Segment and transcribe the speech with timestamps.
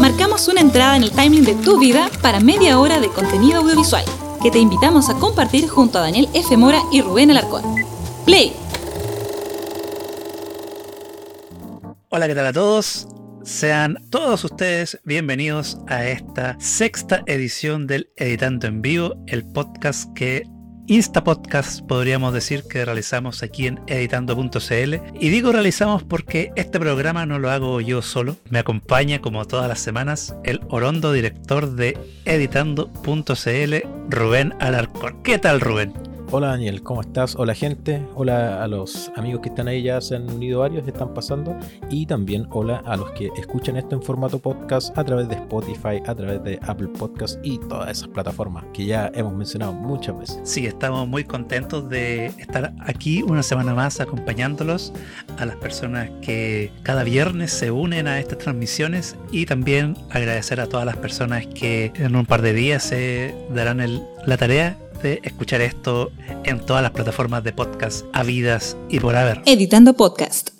[0.00, 4.04] Marcamos una entrada en el timing de tu vida para media hora de contenido audiovisual
[4.42, 6.56] que te invitamos a compartir junto a Daniel F.
[6.56, 7.62] Mora y Rubén Alarcón.
[8.24, 8.54] Play.
[12.08, 13.06] Hola, ¿qué tal a todos?
[13.44, 20.44] Sean todos ustedes bienvenidos a esta sexta edición del Editando en Vivo, el podcast que
[20.90, 24.94] Insta Podcast podríamos decir que realizamos aquí en editando.cl.
[25.20, 28.36] Y digo realizamos porque este programa no lo hago yo solo.
[28.48, 33.74] Me acompaña como todas las semanas el orondo director de editando.cl,
[34.08, 35.22] Rubén Alarcón.
[35.22, 36.07] ¿Qué tal Rubén?
[36.30, 37.34] Hola Daniel, ¿cómo estás?
[37.36, 41.14] Hola gente, hola a los amigos que están ahí, ya se han unido varios, están
[41.14, 41.56] pasando,
[41.88, 46.02] y también hola a los que escuchan esto en formato podcast a través de Spotify,
[46.06, 50.40] a través de Apple Podcast y todas esas plataformas que ya hemos mencionado muchas veces.
[50.44, 54.92] Sí, estamos muy contentos de estar aquí una semana más acompañándolos
[55.38, 60.66] a las personas que cada viernes se unen a estas transmisiones y también agradecer a
[60.66, 63.78] todas las personas que en un par de días se darán
[64.26, 66.10] la tarea de escuchar esto
[66.44, 69.42] en todas las plataformas de podcast habidas y por haber.
[69.46, 70.50] Editando podcast.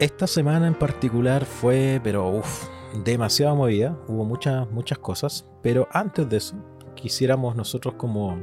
[0.00, 2.66] Esta semana en particular fue, pero uff,
[3.04, 6.56] demasiado movida, hubo muchas, muchas cosas, pero antes de eso,
[6.94, 8.38] quisiéramos nosotros como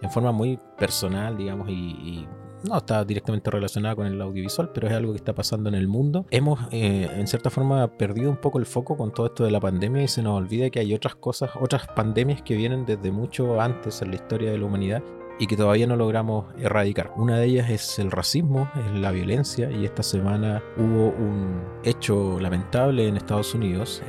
[0.00, 2.28] en forma muy personal, digamos, y, y
[2.64, 5.88] no está directamente relacionada con el audiovisual, pero es algo que está pasando en el
[5.88, 6.26] mundo.
[6.30, 9.60] Hemos, eh, en cierta forma, perdido un poco el foco con todo esto de la
[9.60, 13.60] pandemia y se nos olvida que hay otras cosas, otras pandemias que vienen desde mucho
[13.60, 15.02] antes en la historia de la humanidad
[15.38, 17.12] y que todavía no logramos erradicar.
[17.16, 22.38] Una de ellas es el racismo, es la violencia y esta semana hubo un hecho
[22.38, 24.02] lamentable en Estados Unidos.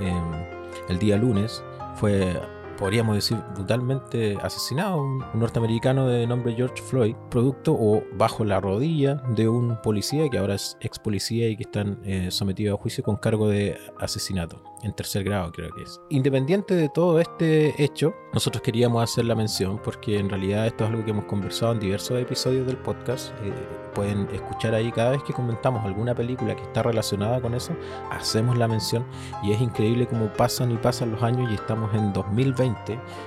[0.90, 1.64] el día lunes
[1.96, 2.40] fue
[2.84, 9.23] podríamos decir, brutalmente asesinado, un, norteamericano de nombre George Floyd, producto o bajo la rodilla
[9.30, 13.02] de un policía que ahora es ex policía y que están eh, sometidos a juicio
[13.02, 16.00] con cargo de asesinato en tercer grado creo que es.
[16.09, 20.90] Independiente de todo este hecho, nosotros queríamos hacer la mención porque en realidad esto es
[20.90, 23.31] algo que hemos conversado en diversos episodios del podcast.
[23.44, 23.53] Eh,
[23.96, 27.75] pueden escuchar ahí cada vez que comentamos alguna película que está relacionada con eso,
[28.12, 29.06] hacemos la mención
[29.44, 32.72] y es increíble cómo pasan y pasan los años y estamos en 2020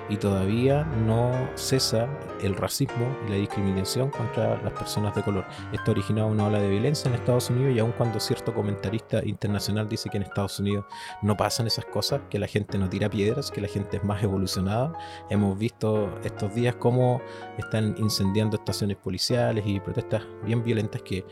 [0.09, 2.09] y todavía no cesa
[2.43, 5.45] el racismo y la discriminación contra las personas de color.
[5.73, 9.25] Esto ha originado una ola de violencia en Estados Unidos y aun cuando cierto comentarista
[9.25, 10.85] internacional dice que en Estados Unidos
[11.23, 14.23] no pasan esas cosas, que la gente no tira piedras, que la gente es más
[14.23, 14.93] evolucionada.
[15.31, 17.21] Hemos visto estos días cómo
[17.59, 21.25] están incendiando estaciones policiales y protestas bien violentas que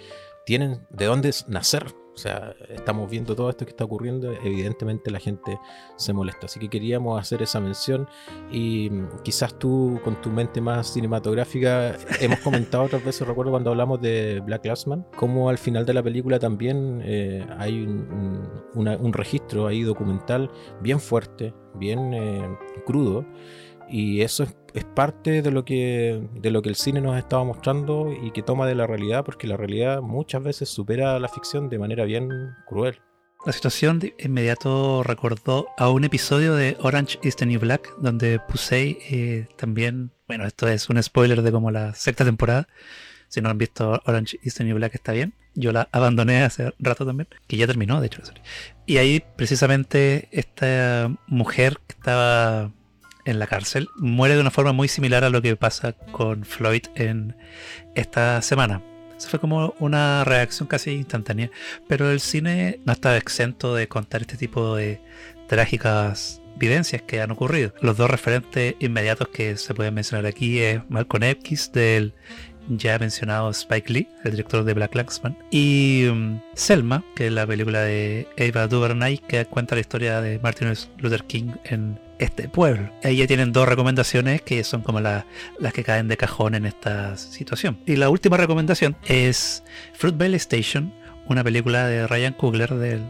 [0.47, 2.03] tienen de dónde nacer.
[2.14, 5.58] O sea, estamos viendo todo esto que está ocurriendo, evidentemente la gente
[5.97, 6.47] se molesta.
[6.47, 8.08] Así que queríamos hacer esa mención
[8.52, 13.70] y mm, quizás tú con tu mente más cinematográfica hemos comentado otras veces, recuerdo cuando
[13.70, 19.12] hablamos de Black Lastman, como al final de la película también eh, hay un, un,
[19.12, 23.24] registro ahí documental bien fuerte, bien eh, crudo
[23.89, 27.21] y eso es es parte de lo que de lo que el cine nos ha
[27.21, 31.28] estado mostrando y que toma de la realidad porque la realidad muchas veces supera la
[31.28, 32.28] ficción de manera bien
[32.67, 33.00] cruel.
[33.47, 38.41] La situación de inmediato recordó a un episodio de Orange is the New Black donde
[38.41, 42.66] Pusey eh, también, bueno, esto es un spoiler de como la sexta temporada.
[43.28, 45.34] Si no han visto Orange is the New Black está bien.
[45.55, 48.22] Yo la abandoné hace rato también, que ya terminó, de hecho.
[48.87, 52.72] Y ahí precisamente esta mujer que estaba
[53.24, 56.84] en la cárcel, muere de una forma muy similar a lo que pasa con Floyd
[56.94, 57.36] en
[57.94, 58.82] esta semana.
[59.16, 61.50] Eso fue como una reacción casi instantánea.
[61.88, 65.00] Pero el cine no está exento de contar este tipo de
[65.46, 67.72] trágicas vivencias que han ocurrido.
[67.80, 72.14] Los dos referentes inmediatos que se pueden mencionar aquí es Malcolm X del
[72.68, 77.46] ya mencionado Spike Lee, el director de Black Klansman, y um, Selma, que es la
[77.46, 82.91] película de Ava DuVernay que cuenta la historia de Martin Luther King en este pueblo.
[83.02, 85.24] Ahí ya tienen dos recomendaciones que son como las
[85.72, 87.78] que caen de cajón en esta situación.
[87.86, 90.92] Y la última recomendación es Fruitvale Station,
[91.28, 93.03] una película de Ryan Coogler del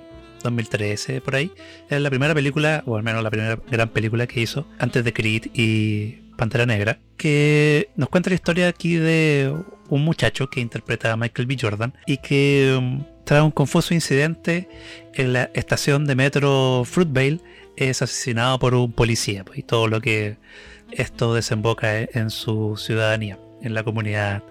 [0.42, 1.50] 2013 por ahí.
[1.90, 5.12] Es la primera película, o al menos la primera gran película que hizo antes de
[5.12, 9.52] Creed y Pantera Negra, que nos cuenta la historia aquí de
[9.88, 11.56] un muchacho que interpreta a Michael B.
[11.60, 14.68] Jordan y que um, trae un confuso incidente
[15.14, 17.40] en la estación de metro Fruitvale
[17.76, 20.36] es asesinado por un policía pues, y todo lo que
[20.90, 24.42] esto desemboca en su ciudadanía, en la comunidad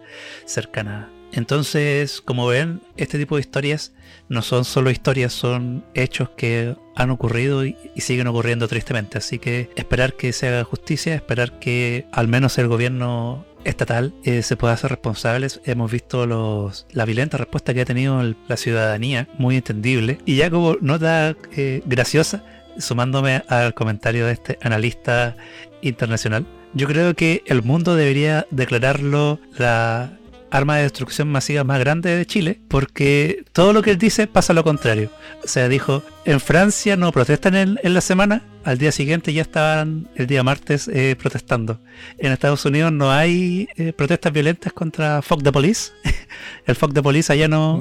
[0.46, 1.10] cercana.
[1.32, 3.92] Entonces, como ven, este tipo de historias
[4.30, 9.18] no son solo historias, son hechos que han ocurrido y, siguen ocurriendo tristemente.
[9.18, 14.44] Así que esperar que se haga justicia, esperar que al menos el gobierno estatal eh,
[14.44, 15.60] se pueda hacer responsables.
[15.66, 20.20] Hemos visto los, la violenta respuesta que ha tenido la ciudadanía, muy entendible.
[20.26, 22.44] Y ya como nota eh, graciosa,
[22.78, 25.36] sumándome al comentario de este analista
[25.82, 30.18] internacional, yo creo que el mundo debería declararlo la
[30.54, 34.54] arma de destrucción masiva más grande de Chile, porque todo lo que él dice pasa
[34.54, 35.10] lo contrario.
[35.44, 40.08] O sea, dijo, en Francia no protestan en, la semana, al día siguiente ya estaban
[40.16, 41.80] el día martes eh, protestando.
[42.20, 45.92] En Estados Unidos no hay eh, protestas violentas contra Fuck the Police.
[46.68, 47.80] el Fuck the Police allá no,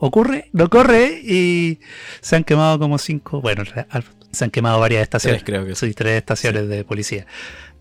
[0.00, 1.80] ocurre, no corre y
[2.20, 3.64] se han quemado como cinco, bueno,
[4.32, 5.92] se han quemado varias estaciones, creo que sí.
[5.94, 7.26] tres estaciones de policía.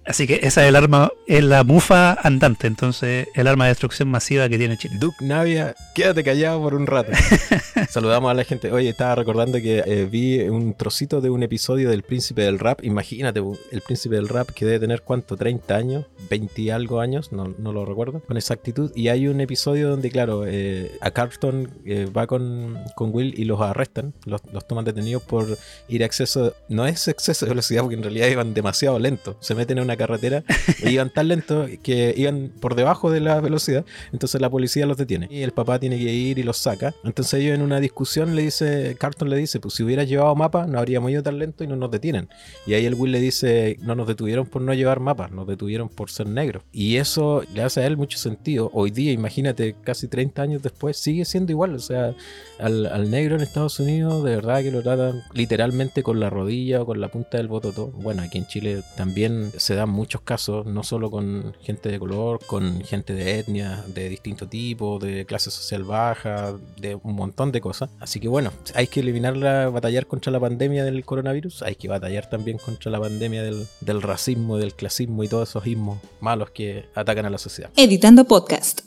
[0.05, 4.09] Así que esa es el arma, es la mufa andante, entonces el arma de destrucción
[4.09, 4.95] masiva que tiene Chile.
[4.99, 7.11] Duke Navia, quédate callado por un rato.
[7.89, 8.71] Saludamos a la gente.
[8.71, 12.83] Oye, estaba recordando que eh, vi un trocito de un episodio del Príncipe del Rap.
[12.83, 17.31] Imagínate, el Príncipe del Rap que debe tener cuánto, 30 años, 20 y algo años,
[17.31, 18.91] no, no lo recuerdo con exactitud.
[18.95, 23.43] Y hay un episodio donde, claro, eh, a Carlton eh, va con, con, Will y
[23.43, 25.57] los arrestan, los, los, toman detenidos por
[25.89, 29.37] ir a exceso, no es exceso de velocidad porque en realidad iban demasiado lento.
[29.41, 30.43] Se meten en una carretera
[30.81, 33.85] e iban tan lento que iban por debajo de la velocidad.
[34.11, 35.27] Entonces la policía los detiene.
[35.29, 36.93] Y el papá tiene que ir y los saca.
[37.03, 40.67] Entonces ellos en una discusión le dice, Carton le dice, pues si hubieras llevado mapa
[40.67, 42.29] no habríamos ido tan lento y no nos detienen.
[42.65, 45.89] Y ahí el Will le dice, no nos detuvieron por no llevar mapas, nos detuvieron
[45.89, 46.63] por ser negros.
[46.71, 48.69] Y eso le hace a él mucho sentido.
[48.73, 51.75] Hoy día, imagínate, casi 30 años después, sigue siendo igual.
[51.75, 52.13] O sea,
[52.59, 56.81] al, al negro en Estados Unidos de verdad que lo tratan literalmente con la rodilla
[56.81, 57.87] o con la punta del bototó.
[57.87, 62.39] Bueno, aquí en Chile también se da muchos casos, no solo con gente de color,
[62.45, 67.61] con gente de etnia, de distinto tipo, de clase social baja, de un montón de
[67.61, 67.89] cosas.
[67.99, 72.29] Así que bueno, hay que eliminarla, batallar contra la pandemia del coronavirus, hay que batallar
[72.29, 76.85] también contra la pandemia del, del racismo, del clasismo y todos esos ismos malos que
[76.95, 77.71] atacan a la sociedad.
[77.75, 78.81] Editando podcast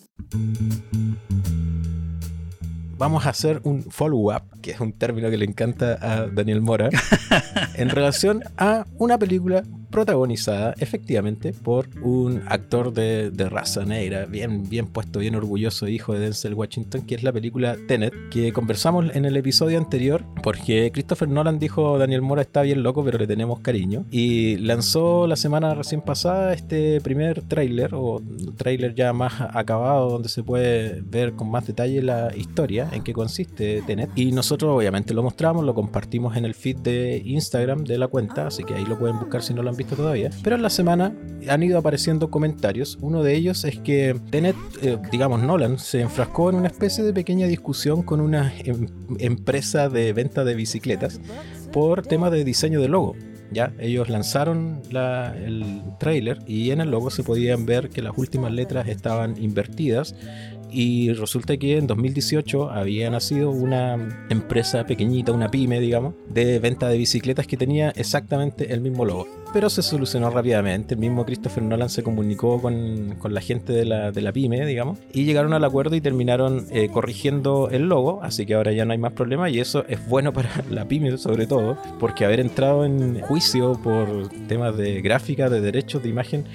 [2.96, 6.91] vamos a hacer un follow-up, que es un término que le encanta a Daniel Mora,
[7.75, 9.62] en relación a una película
[9.94, 16.19] protagonizada efectivamente por un actor de, raza negra, bien, bien puesto, bien orgulloso, hijo de
[16.19, 21.29] Denzel Washington, que es la película Tenet, que conversamos en el episodio anterior, porque Christopher
[21.29, 25.75] Nolan dijo Daniel Mora está bien loco, pero le tenemos cariño, y lanzó la semana
[25.75, 28.20] recién pasada este primer tráiler, o
[28.56, 33.12] tráiler ya más acabado, donde se puede ver con más detalle la historia, en qué
[33.12, 37.96] consiste Tenet, y nosotros obviamente lo mostramos, lo compartimos en el feed de Instagram de
[37.96, 40.56] la cuenta, así que ahí lo pueden buscar si no lo han visto todavía, pero
[40.56, 41.14] en la semana
[41.48, 42.98] han ido apareciendo comentarios.
[43.00, 47.12] Uno de ellos es que Tenet, eh, digamos Nolan, se enfrascó en una especie de
[47.12, 48.86] pequeña discusión con una em,
[49.19, 51.20] empresa de venta de bicicletas
[51.72, 53.16] por tema de diseño de logo.
[53.52, 53.72] ¿ya?
[53.78, 58.88] Ellos lanzaron el trailer y en el logo se podían ver que las últimas letras
[58.88, 60.14] estaban invertidas
[60.70, 66.88] y resulta que en 2018 había nacido una empresa pequeñita, una pyme, digamos, de venta
[66.88, 69.44] de bicicletas que tenía exactamente el mismo logo.
[69.55, 70.95] Pero se solucionó rápidamente.
[70.95, 74.67] El mismo Christopher Nolan se comunicó con, con la gente de la, de la, pyme,
[74.67, 78.21] digamos, y llegaron al acuerdo y terminaron eh, corrigiendo el logo.
[78.25, 79.49] Así que ahora ya no hay más problema.
[79.49, 84.29] Y eso es bueno para la pyme, sobre todo, porque haber entrado en juicio por
[84.49, 86.47] temas de gráfica, de derechos de imagen,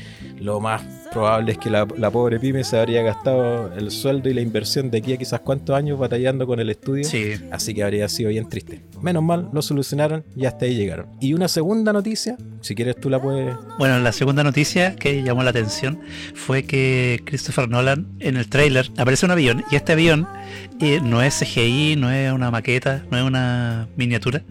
[0.41, 4.41] lo más probable es que la, pobre pyme se habría gastado el sueldo y la
[4.41, 7.03] inversión de aquí a quizás cuántos años batallando con el estudio.
[7.05, 7.33] Sí.
[7.51, 8.81] Así que habría sido bien triste.
[9.01, 11.07] Menos mal, lo solucionaron y hasta ahí llegaron.
[11.19, 13.55] Y una segunda noticia, si tú la puedes...
[13.77, 15.99] Bueno, la segunda noticia que llamó la atención
[16.35, 20.27] fue que Christopher Nolan en el trailer aparece un avión y este avión
[20.79, 24.41] eh, no es CGI, no es una maqueta, no es una miniatura,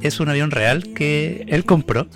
[0.00, 2.08] es un avión real que él compró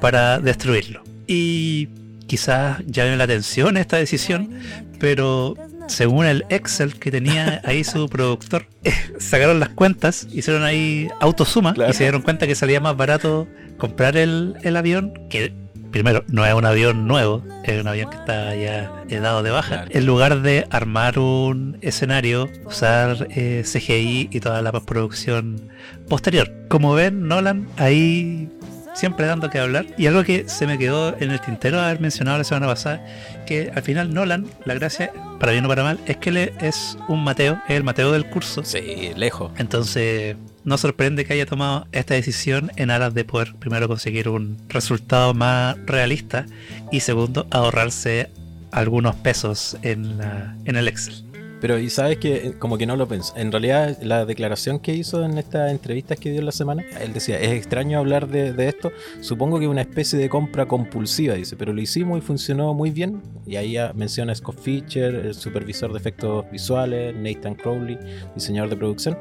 [0.00, 1.02] para destruirlo.
[1.26, 1.88] Y
[2.26, 4.50] quizás llame la atención esta decisión,
[4.98, 5.54] pero
[5.88, 8.66] según el Excel que tenía ahí su productor,
[9.18, 13.48] sacaron las cuentas, hicieron ahí autosuma y se dieron cuenta que salía más barato
[13.78, 15.52] comprar el, avión, que
[15.90, 19.84] primero no es un avión nuevo, es un avión que está ya dado de baja,
[19.90, 25.68] en lugar de armar un escenario, usar eh, CGI y toda la postproducción
[26.08, 26.52] posterior.
[26.68, 28.48] Como ven, Nolan ahí
[28.94, 29.86] siempre dando que hablar.
[29.98, 33.04] Y algo que se me quedó en el tintero haber mencionado la semana pasada,
[33.46, 36.96] que al final Nolan, la gracia, para bien o para mal, es que él es
[37.08, 38.64] un Mateo, es el Mateo del curso.
[38.64, 39.52] Sí, lejos.
[39.58, 44.56] Entonces, no sorprende que haya tomado esta decisión en aras de poder, primero, conseguir un
[44.68, 46.46] resultado más realista
[46.90, 48.30] y segundo, ahorrarse
[48.72, 51.33] algunos pesos en, la, en el Excel.
[51.64, 53.34] Pero y sabes que eh, como que no lo pensó.
[53.38, 57.14] En realidad la declaración que hizo en estas entrevistas que dio en la semana, él
[57.14, 58.92] decía, es extraño hablar de, de esto,
[59.22, 63.22] supongo que una especie de compra compulsiva, dice, pero lo hicimos y funcionó muy bien.
[63.46, 67.98] Y ahí menciona Scott Fischer, el supervisor de efectos visuales, Nathan Crowley,
[68.34, 69.16] diseñador de producción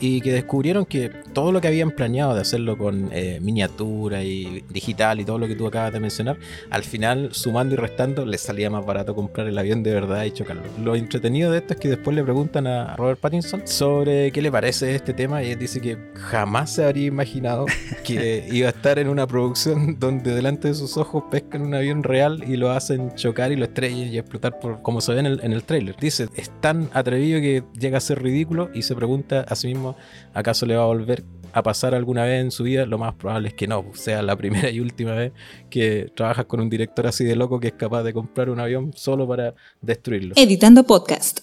[0.00, 4.64] y que descubrieron que todo lo que habían planeado de hacerlo con eh, miniatura y
[4.70, 6.38] digital y todo lo que tú acabas de mencionar,
[6.70, 10.30] al final sumando y restando les salía más barato comprar el avión de verdad y
[10.30, 10.62] chocarlo.
[10.82, 14.50] Lo entretenido de esto es que después le preguntan a Robert Pattinson sobre qué le
[14.50, 17.66] parece este tema y él dice que jamás se habría imaginado
[18.04, 22.02] que iba a estar en una producción donde delante de sus ojos pescan un avión
[22.02, 25.26] real y lo hacen chocar y lo estrellen y explotar por como se ve en
[25.26, 25.96] el, en el trailer.
[25.96, 29.85] Dice, es tan atrevido que llega a ser ridículo y se pregunta a sí mismo
[30.34, 32.86] ¿acaso le va a volver a pasar alguna vez en su vida?
[32.86, 35.32] Lo más probable es que no, sea la primera y última vez
[35.70, 38.92] que trabajas con un director así de loco que es capaz de comprar un avión
[38.94, 40.34] solo para destruirlo.
[40.36, 41.40] Editando podcast.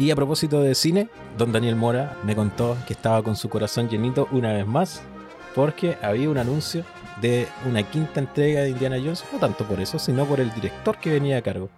[0.00, 3.90] Y a propósito de cine, don Daniel Mora me contó que estaba con su corazón
[3.90, 5.02] llenito una vez más,
[5.54, 6.84] porque había un anuncio
[7.20, 10.96] de una quinta entrega de Indiana Jones, no tanto por eso, sino por el director
[10.96, 11.68] que venía a cargo.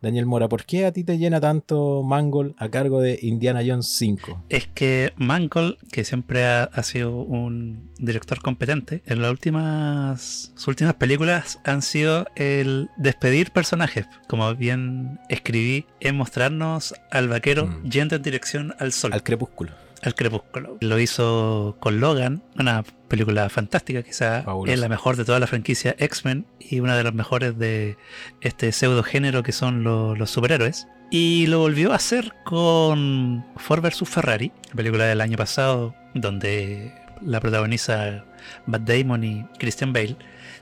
[0.00, 3.88] Daniel Mora, ¿por qué a ti te llena tanto Mangold a cargo de Indiana Jones
[3.96, 4.44] 5?
[4.48, 10.68] Es que Mangold, que siempre ha, ha sido un director competente, en las últimas, sus
[10.68, 17.88] últimas películas han sido el despedir personajes, como bien escribí, en mostrarnos al vaquero Mm.
[17.90, 19.12] yendo en dirección al sol.
[19.12, 19.72] Al crepúsculo.
[20.02, 20.76] Al crepúsculo.
[20.80, 25.94] Lo hizo con Logan, una película fantástica, quizá es la mejor de toda la franquicia
[25.98, 27.96] X-Men y una de las mejores de
[28.40, 30.86] este pseudo género que son lo- los superhéroes.
[31.10, 36.92] Y lo volvió a hacer con Ford vs Ferrari, la película del año pasado, donde
[37.22, 38.24] la protagoniza
[38.66, 40.16] Matt Damon y Christian Bale.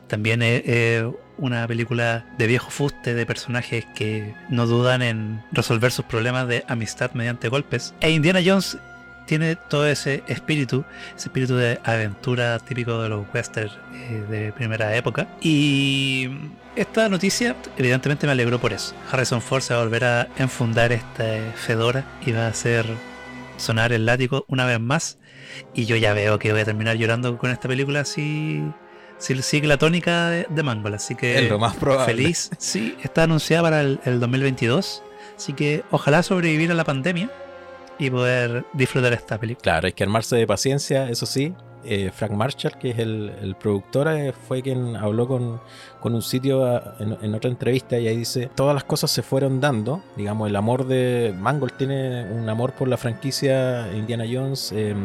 [0.06, 1.04] También es es
[1.38, 6.64] una película de viejo fuste de personajes que no dudan en resolver sus problemas de
[6.68, 7.92] amistad mediante golpes.
[8.00, 8.78] E Indiana Jones
[9.26, 10.84] tiene todo ese espíritu,
[11.16, 15.26] ese espíritu de aventura típico de los westerns eh, de primera época.
[15.40, 16.30] Y
[16.76, 18.94] esta noticia evidentemente me alegró por eso.
[19.10, 22.86] Harrison Ford se va a volver a enfundar esta fedora y va a hacer
[23.56, 25.18] sonar el látigo una vez más.
[25.74, 28.62] Y yo ya veo que voy a terminar llorando con esta película si
[29.18, 30.96] sigue la tónica de, de Mangold.
[30.96, 32.14] Así que es lo más probable.
[32.14, 32.50] feliz.
[32.58, 35.02] Sí, está anunciada para el, el 2022.
[35.36, 37.30] Así que ojalá sobrevivir a la pandemia
[37.98, 39.62] y poder disfrutar esta película.
[39.62, 41.54] Claro, hay que armarse de paciencia, eso sí.
[41.88, 45.60] Eh, Frank Marshall, que es el, el productor, eh, fue quien habló con,
[46.00, 49.22] con un sitio ah, en, en otra entrevista y ahí dice, todas las cosas se
[49.22, 54.72] fueron dando, digamos, el amor de Mangold tiene un amor por la franquicia Indiana Jones,
[54.74, 54.96] eh,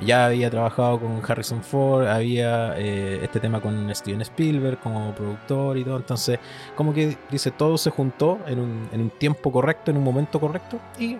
[0.00, 5.78] ya había trabajado con Harrison Ford, había eh, este tema con Steven Spielberg como productor
[5.78, 6.38] y todo, entonces
[6.76, 10.38] como que dice, todo se juntó en un, en un tiempo correcto, en un momento
[10.38, 11.18] correcto y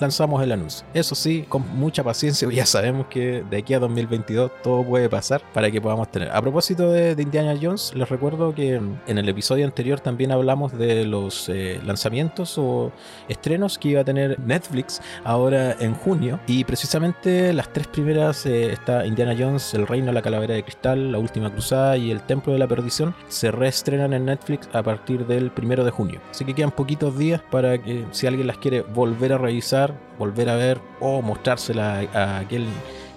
[0.00, 0.86] lanzamos el anuncio.
[0.94, 5.42] Eso sí, con mucha paciencia, ya sabemos que de aquí a 2022 todo puede pasar
[5.52, 6.30] para que podamos tener.
[6.30, 11.04] A propósito de, Indiana Jones, les recuerdo que en el episodio anterior también hablamos de
[11.04, 12.92] los eh, lanzamientos o
[13.28, 16.40] estrenos que iba a tener Netflix ahora en junio.
[16.46, 20.62] Y precisamente las tres primeras, eh, está Indiana Jones, El Reino de la Calavera de
[20.62, 24.82] Cristal, La Última Cruzada y El Templo de la Perdición, se reestrenan en Netflix a
[24.82, 26.20] partir del primero de junio.
[26.30, 30.48] Así que quedan poquitos días para que si alguien las quiere volver a revisar, volver
[30.48, 32.66] a ver o mostrársela a, a aquel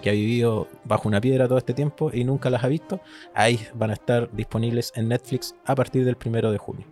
[0.01, 3.01] que ha vivido bajo una piedra todo este tiempo y nunca las ha visto,
[3.33, 6.85] ahí van a estar disponibles en Netflix a partir del primero de junio.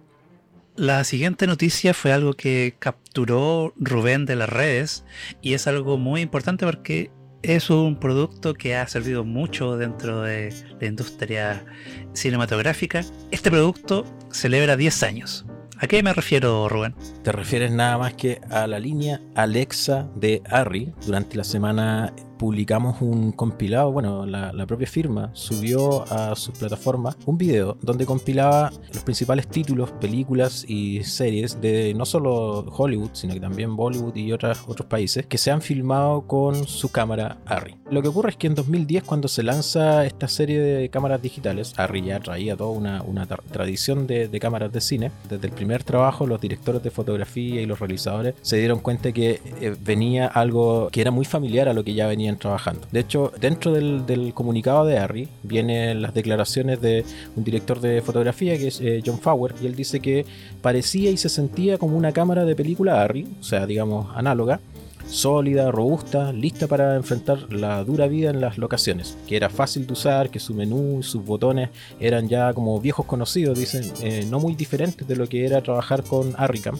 [0.77, 5.03] La siguiente noticia fue algo que capturó Rubén de las redes
[5.41, 7.11] y es algo muy importante porque
[7.43, 11.65] es un producto que ha servido mucho dentro de la industria
[12.13, 13.03] cinematográfica.
[13.31, 15.45] Este producto celebra 10 años.
[15.81, 16.93] ¿A qué me refiero, Rubén?
[17.23, 20.93] Te refieres nada más que a la línea Alexa de Harry.
[21.07, 27.37] Durante la semana publicamos un compilado, bueno, la, propia firma subió a sus plataformas un
[27.37, 33.39] video donde compilaba los principales títulos, películas y series de no solo Hollywood, sino que
[33.39, 37.75] también Bollywood y otras, otros países que se han filmado con su cámara Arri.
[37.91, 41.73] Lo que ocurre es que en 2010 cuando se lanza esta serie de cámaras digitales,
[41.77, 45.11] Arri ya traía toda una, una tradición de, cámaras de cine.
[45.29, 49.41] Desde el primer trabajo los directores de fotografía y los realizadores se dieron cuenta que
[49.59, 52.07] eh, venía algo que era muy familiar a lo que ya
[52.37, 52.87] trabajando.
[52.91, 57.03] De hecho, dentro del, comunicado de Arri vienen las declaraciones de
[57.35, 60.25] un director de fotografía que es eh, John Fowler y él dice que
[60.61, 64.59] parecía y se sentía como una cámara de película Arri, o sea, digamos análoga,
[65.07, 69.93] sólida, robusta, lista para enfrentar la dura vida en las locaciones, que era fácil de
[69.93, 71.69] usar, que su menú sus botones
[71.99, 76.03] eran ya como viejos conocidos, dicen, eh, no muy diferentes de lo que era trabajar
[76.03, 76.77] con Arricam.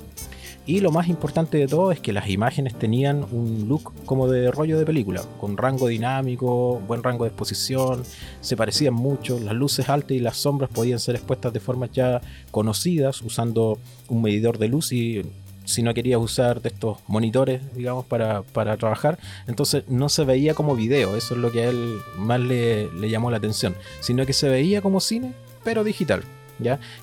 [0.66, 4.52] Y lo más importante de todo es que las imágenes tenían un look como de
[4.52, 8.04] rollo de película, con rango dinámico, buen rango de exposición,
[8.42, 12.22] se parecían mucho, las luces altas y las sombras podían ser expuestas de formas ya
[12.52, 15.24] conocidas usando un medidor de luz y
[15.66, 18.44] si no querías usar de estos monitores, digamos, para,
[18.78, 23.10] trabajar, entonces no se veía como video, eso es lo que a él más le
[23.10, 26.24] llamó la atención, sino que se veía como cine, pero digital.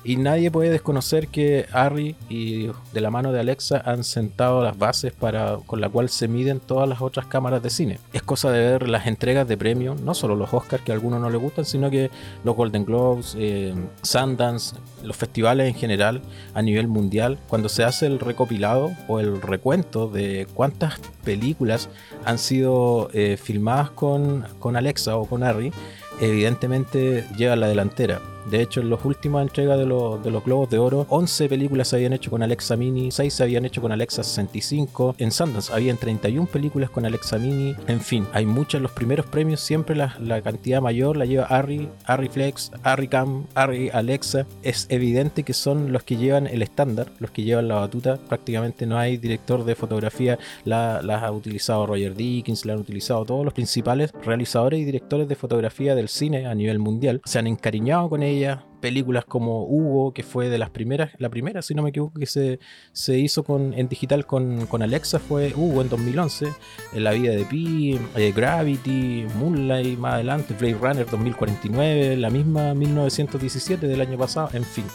[0.03, 4.77] Y nadie puede desconocer que Harry y de la mano de Alexa han sentado las
[4.77, 7.99] bases para, con la cual se miden todas las otras cámaras de cine.
[8.13, 11.21] Es cosa de ver las entregas de premios, no solo los Oscars que a algunos
[11.21, 12.09] no les gustan, sino que
[12.43, 16.21] los Golden Globes, eh, Sundance, los festivales en general
[16.53, 21.89] a nivel mundial, cuando se hace el recopilado o el recuento de cuántas películas
[22.25, 25.71] han sido eh, filmadas con, con Alexa o con Harry,
[26.19, 28.21] evidentemente lleva la delantera.
[28.49, 31.89] De hecho, en las últimas entregas de, los, de los Globos de Oro, 11 películas
[31.89, 35.15] se habían hecho con Alexa Mini, 6 se habían hecho con Alexa 65.
[35.19, 37.75] En Sundance habían 31 películas con Alexa Mini.
[37.87, 38.81] En fin, hay muchos.
[38.81, 43.89] Los primeros premios siempre la, cantidad mayor la lleva Arri, Arri Flex, Arri Cam, Arri
[43.91, 44.47] Alexa.
[44.63, 48.17] Es evidente que son los que llevan el estándar, los que llevan la batuta.
[48.17, 50.39] Prácticamente no hay director de fotografía.
[50.65, 55.35] La, ha utilizado Roger Dickens, la han utilizado todos los principales realizadores y directores de
[55.35, 57.21] fotografía del cine a nivel mundial.
[57.25, 58.38] Se han encariñado con ella
[58.79, 62.25] películas como Hugo, que fue de las primeras, la primera, si no me equivoco, que
[62.25, 62.59] se,
[62.91, 66.53] se hizo con, en digital con, con Alexa fue Hugo en 2011,
[66.93, 72.73] en La vida de Pi, eh, Gravity, Moonlight más adelante, Blade Runner 2049, la misma
[72.73, 74.85] 1917 del año pasado, en fin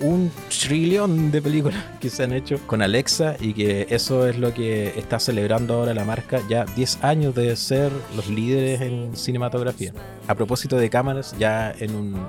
[0.00, 4.54] un trillón de películas que se han hecho con Alexa y que eso es lo
[4.54, 9.92] que está celebrando ahora la marca, ya 10 años de ser los líderes en cinematografía.
[10.26, 12.26] A propósito de cámaras, ya en un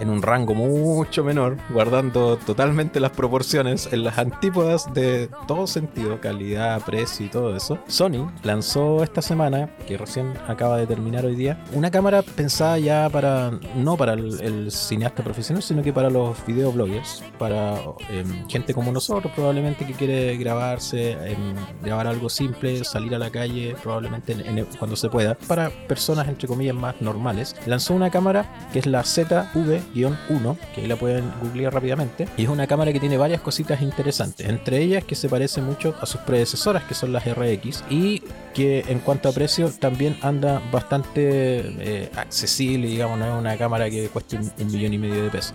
[0.00, 6.20] en un rango mucho menor, guardando totalmente las proporciones en las antípodas de todo sentido,
[6.20, 7.78] calidad, precio y todo eso.
[7.86, 13.08] Sony lanzó esta semana, que recién acaba de terminar hoy día, una cámara pensada ya
[13.10, 17.74] para, no para el, cineasta profesional, sino que para los videobloggers, para
[18.10, 23.30] em, gente como nosotros probablemente que quiere grabarse, em, grabar algo simple, salir a la
[23.30, 24.34] calle probablemente
[24.78, 27.56] cuando se pueda, para personas entre comillas más normales.
[27.66, 32.44] Lanzó una cámara que es la ZV 1, que ahí la pueden googlear rápidamente, y
[32.44, 36.06] es una cámara que tiene varias cositas interesantes, entre ellas que se parece mucho a
[36.06, 38.22] sus predecesoras, que son las RX, y
[38.54, 43.90] que en cuanto a precio también anda bastante eh, accesible, digamos, no es una cámara
[43.90, 45.54] que cueste un, millón y medio de pesos.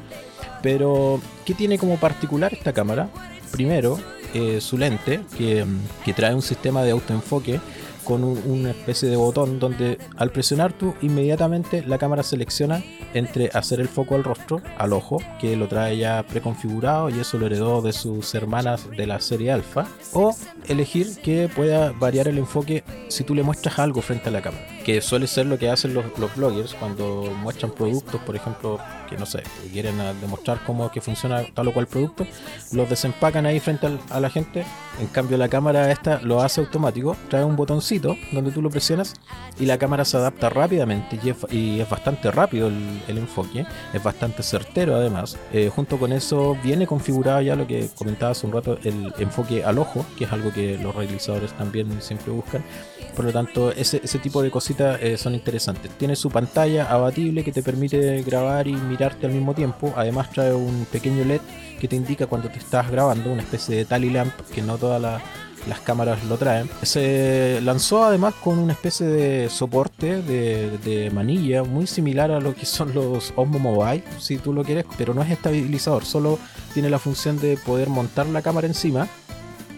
[0.61, 3.09] Pero, ¿qué tiene como particular esta cámara?
[3.51, 3.97] Primero,
[4.33, 5.65] eh, su lente, que,
[6.03, 7.59] que trae un sistema de autoenfoque
[8.10, 13.80] con una especie de botón donde al presionar tú inmediatamente la cámara selecciona entre hacer
[13.80, 17.84] el foco al rostro, al ojo, que lo trae ya preconfigurado y eso lo heredó
[17.84, 20.36] de sus hermanas de la serie alfa, o
[20.67, 24.65] elegir que pueda variar el enfoque si tú le muestras algo frente a la cámara,
[24.84, 29.17] que suele ser lo que hacen los, los bloggers cuando muestran productos, por ejemplo, que
[29.17, 32.26] no sé, quieren demostrar cómo que funciona tal o cual producto,
[32.72, 34.65] los desempacan ahí frente a la gente.
[35.00, 39.13] En cambio, la cámara esta lo hace automático, trae un botoncito donde tú lo presionas
[39.60, 41.19] y la cámara se adapta rápidamente
[41.52, 45.38] y es, bastante rápido el, enfoque, es bastante certero además.
[45.54, 49.63] Eh, junto con eso viene configurado ya lo que comentaba hace un rato, el enfoque
[49.63, 52.63] al ojo, que es algo que los realizadores también siempre buscan.
[53.15, 55.91] Por lo tanto, ese, ese tipo de cositas eh, son interesantes.
[55.98, 59.93] Tiene su pantalla abatible que te permite grabar y al mismo tiempo.
[59.95, 61.41] Además trae un pequeño LED
[61.79, 65.01] que te indica cuando te estás grabando, una especie de tally lamp que no todas
[65.01, 66.69] las cámaras lo traen.
[66.83, 72.65] Se lanzó además con una especie de soporte de, manilla muy similar a lo que
[72.65, 76.38] son los Osmo Mobile, si tú lo quieres, pero no es estabilizador, solo
[76.73, 79.07] tiene la función de poder montar la cámara encima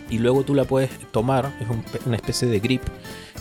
[0.09, 2.81] y luego tú la puedes tomar, es una especie de grip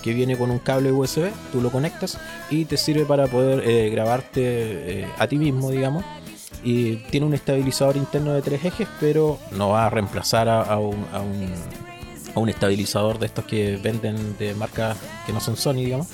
[0.02, 2.18] que viene con un cable USB, tú lo conectas
[2.50, 6.04] y te sirve para poder eh, grabarte eh, a ti mismo, digamos.
[6.62, 11.06] Y tiene un estabilizador interno de tres ejes, pero no va a reemplazar a, un,
[11.14, 11.50] un
[12.34, 16.08] un estabilizador de estos que venden de marcas que no son Sony, digamos,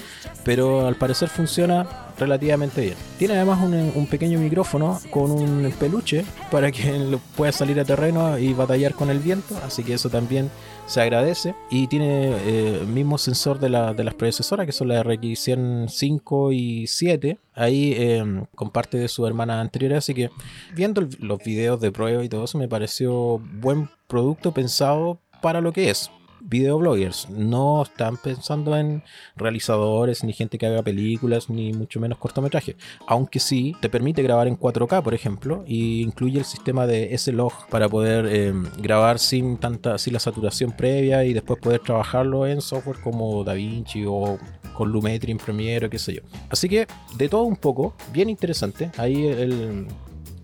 [0.45, 1.87] pero al parecer funciona
[2.19, 2.95] relativamente bien.
[3.19, 8.53] Tiene además un, pequeño micrófono con un peluche para que pueda salir a terreno y
[8.55, 10.51] batallar con el viento, así que eso también
[10.87, 11.55] se agradece.
[11.71, 15.89] Y tiene eh, el mismo sensor de, la, de, las predecesoras, que son la RX100
[15.89, 20.31] 5 y 7, ahí eh, comparte de su hermana anterior, así que
[20.75, 25.73] viendo los videos de prueba y todo eso me pareció buen producto pensado para lo
[25.73, 26.11] que es.
[26.49, 29.03] Videobloggers no están pensando en
[29.37, 32.77] realizadores, ni gente que haga películas, ni mucho menos cortometrajes.
[33.07, 37.69] Aunque sí te permite grabar en 4K, por ejemplo, y incluye el sistema de S-Log
[37.69, 42.61] para poder eh, grabar sin tanta, sin la saturación previa y después poder trabajarlo en
[42.61, 44.39] software como DaVinci o
[44.75, 46.23] con Lumetri en Premiere qué sé yo.
[46.51, 48.91] Así que de todo un poco, bien interesante.
[48.99, 49.89] Ahí el,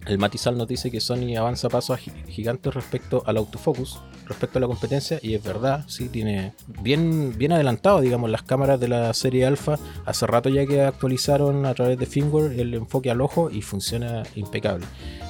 [0.07, 4.01] el Matizal nos dice que Sony avanza pasos gigantes respecto al autofocus,
[4.33, 8.81] respecto a la competencia, y es verdad, sí, tiene bien, bien adelantado, digamos, las cámaras
[8.81, 9.79] de la serie Alpha.
[10.05, 14.23] Hace rato ya que actualizaron a través de firmware el enfoque al ojo y funciona
[14.35, 14.87] impecable.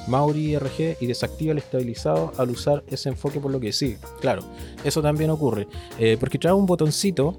[0.07, 4.43] Mauri RG y desactiva el estabilizado al usar ese enfoque, por lo que sí, claro,
[4.83, 5.67] eso también ocurre,
[5.99, 7.37] eh, porque trae un botoncito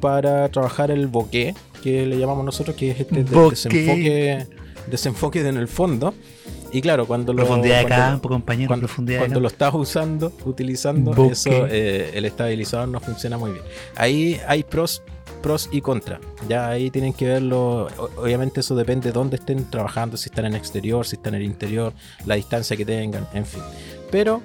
[0.00, 4.46] para trabajar el bokeh, que le llamamos nosotros, que es este desenfoque,
[4.90, 6.14] desenfoque en el fondo
[6.74, 7.44] y claro, cuando lo.
[7.44, 12.88] Profundidad de campo, compañero, cuando, profundidad Cuando lo estás usando, utilizando, eso, eh, el estabilizador
[12.88, 13.62] no funciona muy bien.
[13.94, 15.00] Ahí hay pros
[15.40, 16.20] pros y contras.
[16.48, 17.86] Ya ahí tienen que verlo.
[18.16, 21.46] Obviamente eso depende de dónde estén trabajando, si están en exterior, si están en el
[21.46, 21.92] interior,
[22.26, 23.62] la distancia que tengan, en fin.
[24.10, 24.42] Pero,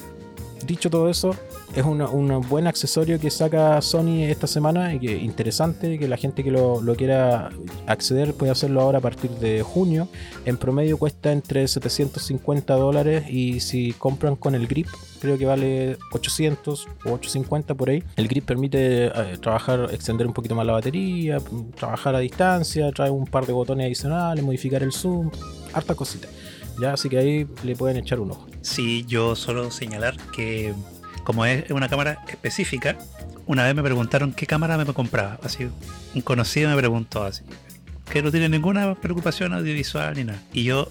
[0.65, 1.36] dicho todo eso,
[1.76, 6.43] es un buen accesorio que saca Sony esta semana y que interesante que la gente
[6.43, 7.50] que lo, quiera
[7.88, 10.08] acceder puede hacerlo ahora a partir de junio.
[10.45, 14.88] En promedio cuesta entre 750 dólares y si compran con el grip
[15.19, 18.04] creo que vale 800 o 850 por ahí.
[18.15, 21.39] El grip permite eh, trabajar, extender un poquito más la batería,
[21.76, 25.30] trabajar a distancia, trae un par de botones adicionales, modificar el zoom,
[25.74, 26.28] harta cosita.
[26.80, 28.48] Ya, así que ahí le pueden echar un ojo.
[28.62, 30.74] Sí, yo solo señalar que
[31.24, 32.98] como es una cámara específica,
[33.46, 35.39] una vez me preguntaron qué cámara me compraba.
[35.44, 35.68] Así,
[36.15, 37.44] un conocido me preguntó así,
[38.12, 40.39] que no tiene ninguna preocupación audiovisual ni nada.
[40.54, 40.88] Y yo,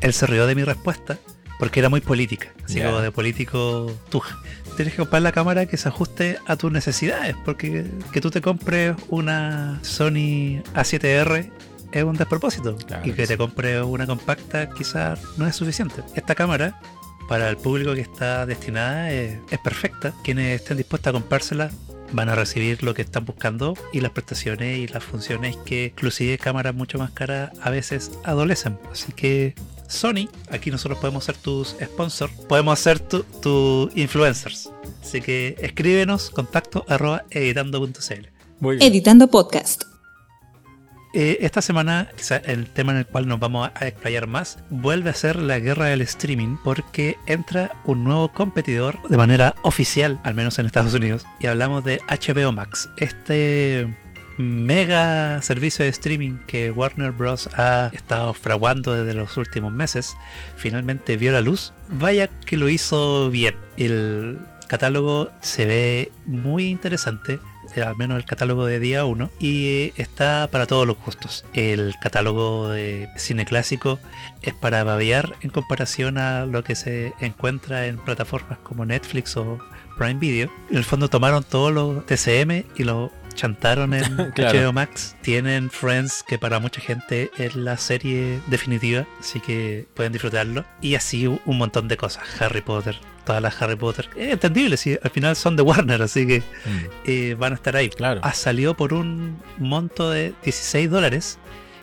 [0.00, 1.18] él se rió de mi respuesta
[1.58, 4.36] porque era muy política, así como de político tuja.
[4.76, 8.40] Tienes que comprar la cámara que se ajuste a tus necesidades, porque que tú te
[8.40, 11.50] compres una Sony A7R
[11.92, 12.76] es un despropósito.
[13.04, 16.02] y que te compres una compacta quizás no es suficiente.
[16.14, 16.80] Esta cámara
[17.28, 20.12] para el público que está destinada es, perfecta.
[20.22, 21.70] Quienes estén dispuestos a comprársela
[22.12, 26.36] van a recibir lo que están buscando y las prestaciones y las funciones que inclusive
[26.36, 28.78] cámaras mucho más caras a veces adolecen.
[28.90, 29.54] Así que
[29.88, 34.70] Sony, aquí nosotros podemos ser tus sponsors, podemos ser tus tu influencers.
[35.02, 38.26] Así que escríbenos contacto arroba editando.cl.
[38.80, 39.91] Editando podcast.
[41.14, 42.08] Eh, esta semana,
[42.46, 45.86] el tema en el cual nos vamos a explayar más, vuelve a ser la guerra
[45.86, 51.26] del streaming porque entra un nuevo competidor de manera oficial, al menos en Estados Unidos,
[51.38, 52.88] y hablamos de HBO Max.
[52.96, 53.94] Este
[54.38, 57.48] mega servicio de streaming que Warner Bros.
[57.58, 60.16] ha estado fraguando desde los últimos meses,
[60.56, 61.74] finalmente vio la luz.
[61.88, 63.54] Vaya que lo hizo bien.
[63.76, 67.38] El catálogo se ve muy interesante
[67.80, 71.44] al menos el catálogo de día 1, y está para todos los gustos.
[71.54, 73.98] El catálogo de cine clásico
[74.42, 79.58] es para babear en comparación a lo que se encuentra en plataformas como Netflix o
[79.96, 80.50] Prime Video.
[80.70, 85.16] En el fondo tomaron todos los TCM y lo chantaron en HBO Max.
[85.22, 90.64] Tienen Friends, que para mucha gente es la serie definitiva, así que pueden disfrutarlo.
[90.80, 92.24] Y así un montón de cosas.
[92.40, 94.08] Harry Potter, todas las Harry Potter.
[94.16, 96.86] Es entendible, si al final son de Warner, así que mm.
[97.06, 97.88] eh, van a estar ahí.
[97.88, 98.20] Claro.
[98.22, 101.38] Ha salido por un monto de 16 dólares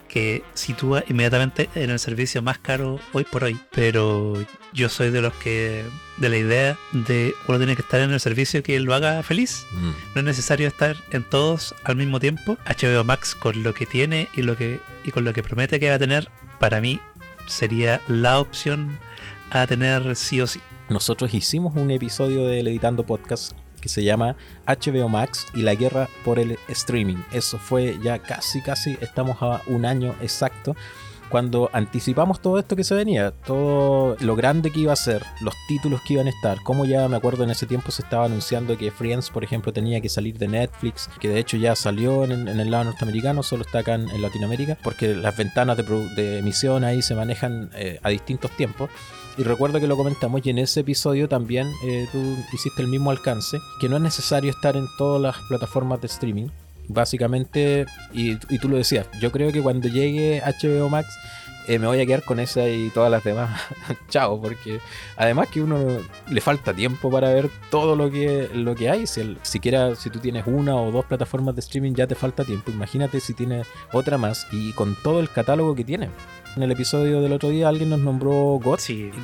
[0.10, 3.58] que sitúa inmediatamente en el servicio más caro hoy por hoy.
[3.72, 5.86] Pero yo soy de los que,
[6.18, 9.66] de la idea de uno tiene que estar en el servicio que lo haga feliz.
[9.72, 9.92] Mm.
[10.16, 12.58] No es necesario estar en todos al mismo tiempo.
[12.66, 15.90] HBO Max con lo que tiene y lo que y con lo que promete que
[15.90, 17.00] va a tener, para mí
[17.48, 18.98] sería la opción
[19.52, 20.60] a tener sí o sí.
[20.90, 26.10] Nosotros hicimos un episodio del Editando Podcast que se llama HBO Max y la guerra
[26.26, 27.18] por el streaming.
[27.32, 30.76] Eso fue ya casi, casi, estamos a un año exacto.
[31.30, 35.54] cuando anticipamos todo esto que se venía, todo lo grande que iba a ser, los
[35.68, 38.76] títulos que iban a estar, como ya me acuerdo en ese tiempo se estaba anunciando
[38.76, 42.48] que Friends, por ejemplo, tenía que salir de Netflix, que de hecho ya salió en,
[42.48, 47.14] el lado norteamericano, solo está acá en, Latinoamérica, porque las ventanas de, emisión ahí se
[47.14, 48.90] manejan eh, a distintos tiempos.
[49.38, 53.12] Y recuerdo que lo comentamos y en ese episodio también eh, tú hiciste el mismo
[53.12, 56.48] alcance, que no es necesario estar en todas las plataformas de streaming.
[56.88, 61.08] Básicamente, y, tú lo decías, yo creo que cuando llegue HBO Max
[61.68, 63.62] eh, me voy a quedar con esa y todas las demás.
[64.10, 64.80] Chao, porque
[65.16, 69.08] además que uno le falta tiempo para ver todo lo que, lo que hay.
[69.08, 72.72] Si siquiera si tú tienes una o dos plataformas de streaming ya te falta tiempo.
[72.72, 76.10] Imagínate si tienes otra más y con todo el catálogo que tiene.
[76.56, 78.80] En el episodio del otro día alguien nos nombró God,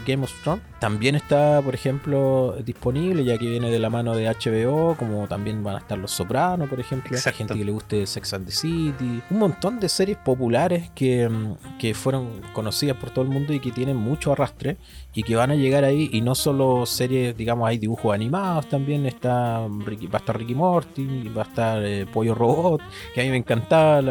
[0.05, 0.63] Game of Thrones.
[0.79, 5.63] También está, por ejemplo, disponible, ya que viene de la mano de HBO, como también
[5.63, 7.17] van a estar Los Sopranos, por ejemplo.
[7.17, 9.21] Hay gente que le guste Sex and the City.
[9.31, 13.59] Un montón de series populares que, mm, que fueron conocidas por todo el mundo y
[13.59, 14.77] que tienen mucho arrastre
[15.13, 16.09] y que van a llegar ahí.
[16.13, 19.05] Y no solo series, digamos, hay dibujos animados también.
[19.05, 22.81] Está va a estar Ricky Morty, va a estar eh, Pollo Robot,
[23.13, 24.01] que a mí me encantaba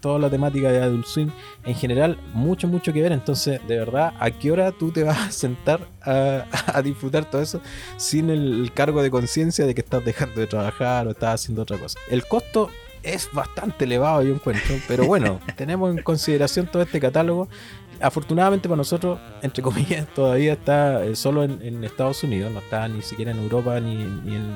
[0.00, 1.30] toda la temática de Adult Swim.
[1.64, 3.12] En general, mucho, mucho que ver.
[3.12, 6.44] Entonces, de verdad, ¿a qué hora tú te vas a sentar a,
[6.82, 7.60] disfrutar todo eso
[7.96, 11.78] sin el, cargo de conciencia de que estás dejando de trabajar o estás haciendo otra
[11.78, 11.98] cosa?
[12.10, 12.70] El costo
[13.02, 17.48] es bastante elevado, yo encuentro, pero bueno, tenemos en consideración todo este catálogo.
[18.00, 23.02] Afortunadamente para nosotros, entre comillas, todavía está eh, solo en, Estados Unidos, no está ni
[23.02, 23.96] siquiera en Europa ni,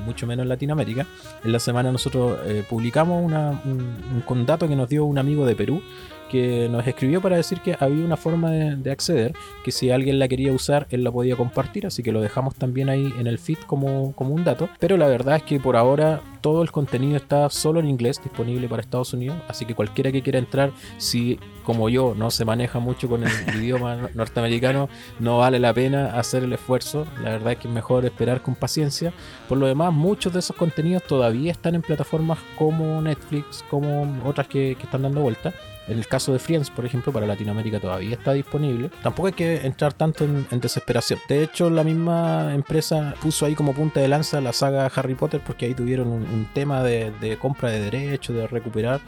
[0.06, 1.06] mucho menos en Latinoamérica.
[1.44, 5.56] En la semana nosotros eh, publicamos un, un, dato que nos dio un amigo de
[5.56, 5.82] Perú
[6.32, 10.28] que nos escribió para decir que había una forma de, acceder, que si alguien la
[10.28, 13.58] quería usar, él la podía compartir, así que lo dejamos también ahí en el feed
[13.66, 14.70] como, como un dato.
[14.80, 18.66] Pero la verdad es que por ahora todo el contenido está solo en inglés, disponible
[18.66, 22.78] para Estados Unidos, así que cualquiera que quiera entrar, si como yo no se maneja
[22.78, 24.88] mucho con el idioma norteamericano,
[25.20, 27.06] no vale la pena hacer el esfuerzo.
[27.22, 29.12] La verdad es que es mejor esperar con paciencia.
[29.48, 34.48] Por lo demás, muchos de esos contenidos todavía están en plataformas como Netflix, como otras
[34.48, 35.52] que, que están dando vuelta.
[35.92, 38.90] En el caso de Friends, por ejemplo, para Latinoamérica todavía está disponible.
[39.02, 41.20] Tampoco hay que entrar tanto en, desesperación.
[41.28, 45.42] De hecho, la misma empresa puso ahí como punta de lanza la saga Harry Potter
[45.46, 49.02] porque ahí tuvieron un, tema de, compra de derechos, de recuperar.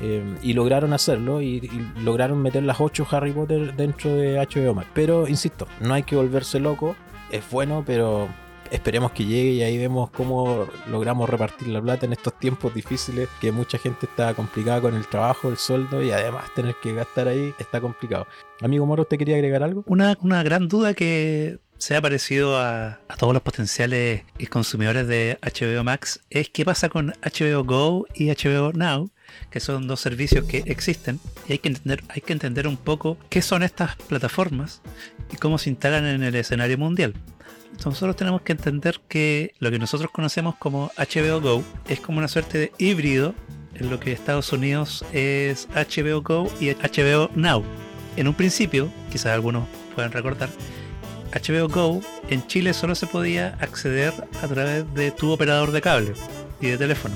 [0.00, 1.60] Eh, y lograron hacerlo y,
[2.04, 4.88] lograron meter las 8 Harry Potter dentro de HBO Max.
[4.94, 6.94] Pero insisto, no hay que volverse loco.
[7.32, 8.28] Es bueno, pero
[8.70, 13.28] esperemos que llegue y ahí vemos cómo logramos repartir la plata en estos tiempos difíciles
[13.40, 17.28] que mucha gente está complicada con el trabajo, el sueldo y además tener que gastar
[17.28, 18.26] ahí está complicado.
[18.60, 19.84] Amigo Moro, ¿usted quería agregar algo?
[19.86, 25.38] Una, una gran duda que se ha parecido a, a, todos los potenciales consumidores de
[25.42, 29.10] HBO Max es qué pasa con HBO Go y HBO Now,
[29.50, 33.16] que son dos servicios que existen y hay que entender, hay que entender un poco
[33.30, 34.82] qué son estas plataformas
[35.32, 37.14] y cómo se instalan en el escenario mundial
[37.84, 42.28] nosotros tenemos que entender que lo que nosotros conocemos como HBO Go es como una
[42.28, 43.34] suerte de híbrido
[43.74, 47.64] en lo que Estados Unidos es HBO Go y HBO Now.
[48.16, 50.48] En un principio, quizás algunos puedan recordar,
[51.32, 54.12] HBO Go en Chile solo se podía acceder
[54.42, 56.14] a través de tu operador de cable
[56.60, 57.14] y de teléfono.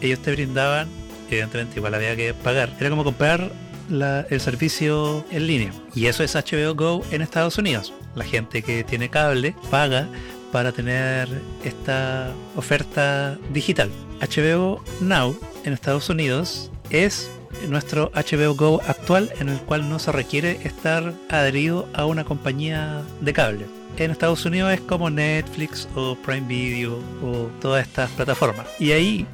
[0.00, 0.88] Ellos te brindaban,
[1.28, 3.50] evidentemente igual había que pagar, era como comprar
[3.90, 5.72] el servicio en línea.
[5.94, 10.08] Y eso es HBO Go en Estados Unidos la gente que tiene cable paga
[10.52, 11.28] para tener
[11.64, 13.90] esta oferta digital.
[14.20, 17.30] HBO Now en Estados Unidos es
[17.68, 23.02] nuestro HBO Go actual en el cual no se requiere estar adherido a una compañía
[23.20, 23.66] de cable.
[23.96, 28.66] En Estados Unidos es como Netflix o Prime Video o todas estas plataformas.
[28.78, 29.26] Y ahí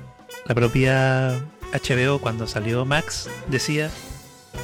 [0.46, 1.38] la propia
[1.72, 3.90] HBO cuando salió Max decía,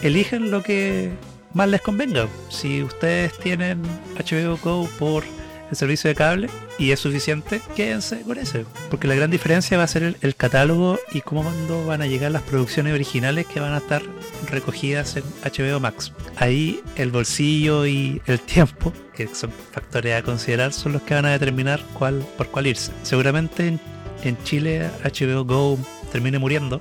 [0.03, 1.11] eligen lo que
[1.55, 2.29] más les convenga.
[2.49, 3.83] Si ustedes tienen
[4.17, 5.25] HBO Go por
[5.71, 8.65] el servicio de cable y es suficiente, quédense con ese.
[8.91, 11.45] Porque la gran diferencia va a ser el, catálogo y cómo
[11.87, 14.03] van a llegar las producciones originales que van a estar
[14.51, 16.13] recogidas en HBO Max.
[16.37, 21.27] Ahí el bolsillo y el tiempo, que son factores a considerar, son los que van
[21.27, 22.93] a determinar cuál, por cuál irse.
[23.03, 23.81] Seguramente en,
[24.25, 25.79] en Chile HBO Go
[26.11, 26.81] termine muriendo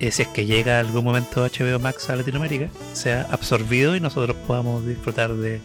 [0.00, 4.36] eh, si es que llega algún momento HBO Max a Latinoamérica, sea absorbido y nosotros
[4.46, 5.60] podamos disfrutar de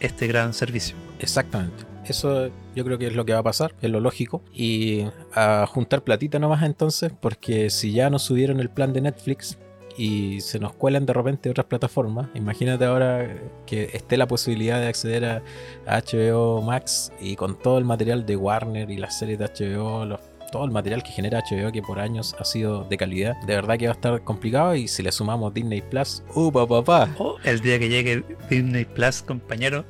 [0.00, 0.96] este gran servicio.
[1.18, 1.84] Exactamente.
[2.04, 4.42] Eso yo creo que es lo que va a pasar, es lo lógico.
[4.52, 9.58] Y a juntar platita nomás entonces, porque si ya nos subieron el plan de Netflix
[9.96, 13.28] y se nos cuelan de repente otras plataformas, imagínate ahora
[13.66, 15.42] que esté la posibilidad de acceder a,
[15.86, 20.20] HBO Max y con todo el material de Warner y las series de HBO, los
[20.50, 23.78] todo el material que genera HBO, que por años ha sido de calidad, de verdad
[23.78, 24.74] que va a estar complicado.
[24.74, 27.08] Y si le sumamos Disney Plus, ¡uh, papá!
[27.18, 29.84] Oh, el día que llegue Disney Plus, compañero.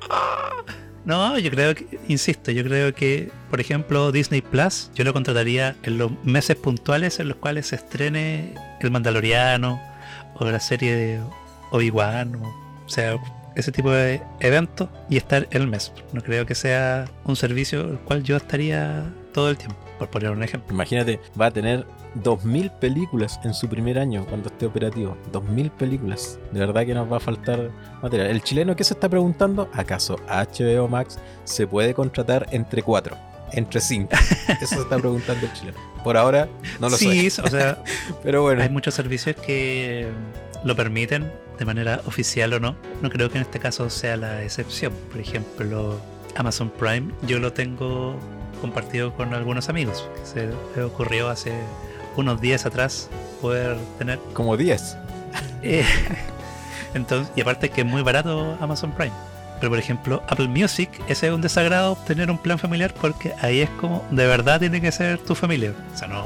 [1.04, 5.76] No, yo creo que, insisto, yo creo que, por ejemplo, Disney Plus, yo lo contrataría
[5.82, 9.82] en los meses puntuales en los cuales se estrene El Mandaloriano
[10.36, 11.20] o la serie de
[11.72, 13.18] Obi-Wan, o sea,
[13.54, 15.92] ese tipo de eventos y estar el mes.
[16.12, 20.30] No creo que sea un servicio el cual yo estaría todo el tiempo, por poner
[20.30, 20.72] un ejemplo.
[20.72, 21.84] Imagínate, va a tener
[22.22, 25.16] 2.000 películas en su primer año cuando esté operativo.
[25.32, 26.38] 2.000 películas.
[26.52, 27.70] De verdad que nos va a faltar
[28.00, 28.28] material.
[28.30, 33.16] El chileno que se está preguntando, ¿acaso HBO Max se puede contratar entre 4?
[33.52, 34.08] Entre 5.
[34.62, 35.78] Eso se está preguntando el chileno.
[36.02, 36.48] Por ahora
[36.80, 37.42] no lo sí, sé.
[37.42, 37.82] o sea,
[38.22, 38.62] Pero bueno.
[38.62, 40.08] hay muchos servicios que
[40.64, 42.76] lo permiten de manera oficial o no.
[43.02, 44.92] No creo que en este caso sea la excepción.
[45.10, 46.00] Por ejemplo,
[46.36, 48.16] Amazon Prime, yo lo tengo
[48.64, 50.08] compartido con algunos amigos.
[50.22, 51.52] Se me ocurrió hace
[52.16, 53.10] unos días atrás
[53.42, 54.18] poder tener.
[54.32, 54.96] Como 10.
[55.62, 55.84] eh,
[56.94, 59.12] entonces, y aparte que es muy barato Amazon Prime.
[59.60, 63.60] Pero por ejemplo, Apple Music, ese es un desagrado obtener un plan familiar porque ahí
[63.60, 65.74] es como de verdad tiene que ser tu familia.
[65.94, 66.24] O sea, no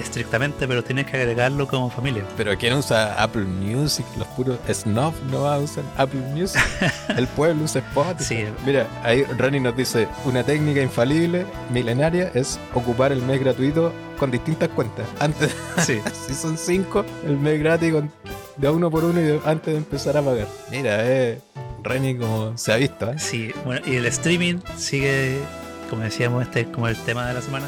[0.00, 2.24] estrictamente, pero tienes que agregarlo como familia.
[2.36, 4.04] Pero ¿quién usa Apple Music?
[4.18, 6.60] Los puros snob no usar Apple Music.
[7.16, 8.24] El pueblo usa Spotify.
[8.24, 8.44] Sí.
[8.64, 14.30] Mira, ahí Rani nos dice, una técnica infalible, milenaria, es ocupar el mes gratuito con
[14.30, 15.06] distintas cuentas.
[15.18, 16.00] Antes, Sí.
[16.26, 18.10] si son cinco, el mes gratis con-
[18.56, 20.46] de a uno por uno y de- antes de empezar a pagar.
[20.70, 21.40] Mira, eh,
[21.82, 23.18] Rani como se ha visto, ¿eh?
[23.18, 25.38] Sí, bueno, y el streaming sigue,
[25.88, 27.66] como decíamos, este es como el tema de la semana.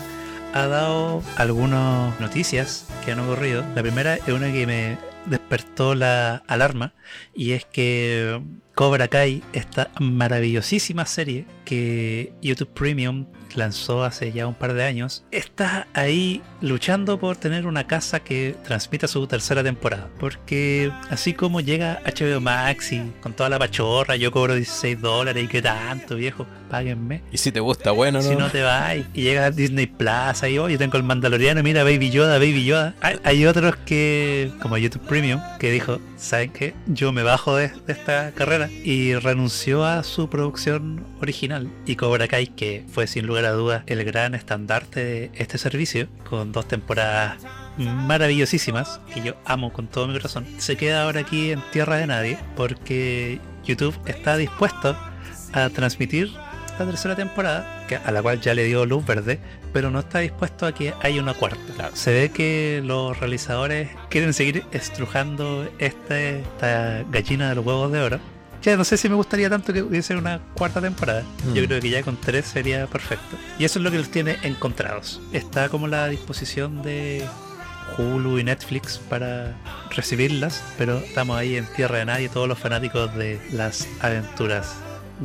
[0.54, 3.64] Ha dado algunas noticias que han ocurrido.
[3.74, 6.94] La primera es una que me despertó la alarma
[7.34, 8.40] y es que
[8.74, 15.24] Cobra Kai, esta maravillosísima serie que YouTube Premium lanzó hace ya un par de años,
[15.30, 20.08] está ahí luchando por tener una casa que transmita su tercera temporada.
[20.18, 25.44] Porque así como llega HBO Max y con toda la pachorra, yo cobro 16 dólares
[25.44, 27.22] y qué tanto, viejo, páguenme.
[27.30, 28.28] Y si te gusta, bueno, ¿no?
[28.28, 32.10] Si no te vas y llega Disney Plus, ahí yo tengo el Mandaloriano, mira Baby
[32.10, 32.94] Yoda, Baby Yoda.
[33.00, 36.74] Hay, hay otros que, como YouTube Premium, que dijo, ¿saben qué?
[36.86, 41.68] Yo me bajo de, de esta carrera y renunció a su producción original.
[41.86, 46.08] Y Cobra Kai, que fue sin lugar a dudas el gran estandarte de este servicio,
[46.28, 47.38] con dos temporadas
[47.76, 52.06] maravillosísimas, que yo amo con todo mi corazón, se queda ahora aquí en tierra de
[52.06, 54.96] nadie, porque YouTube está dispuesto
[55.52, 56.32] a transmitir
[56.78, 59.38] la tercera temporada, que, a la cual ya le dio luz verde,
[59.72, 61.60] pero no está dispuesto a que haya una cuarta.
[61.74, 61.96] Claro.
[61.96, 68.00] Se ve que los realizadores quieren seguir estrujando este, esta gallina de los huevos de
[68.00, 68.20] oro.
[68.62, 71.22] Ya no sé si me gustaría tanto que hubiese una cuarta temporada.
[71.54, 71.66] Yo Mm.
[71.66, 73.36] creo que ya con tres sería perfecto.
[73.58, 75.20] Y eso es lo que los tiene encontrados.
[75.32, 77.24] Está como la disposición de
[77.98, 79.56] Hulu y Netflix para
[79.90, 84.74] recibirlas, pero estamos ahí en tierra de nadie, todos los fanáticos de las aventuras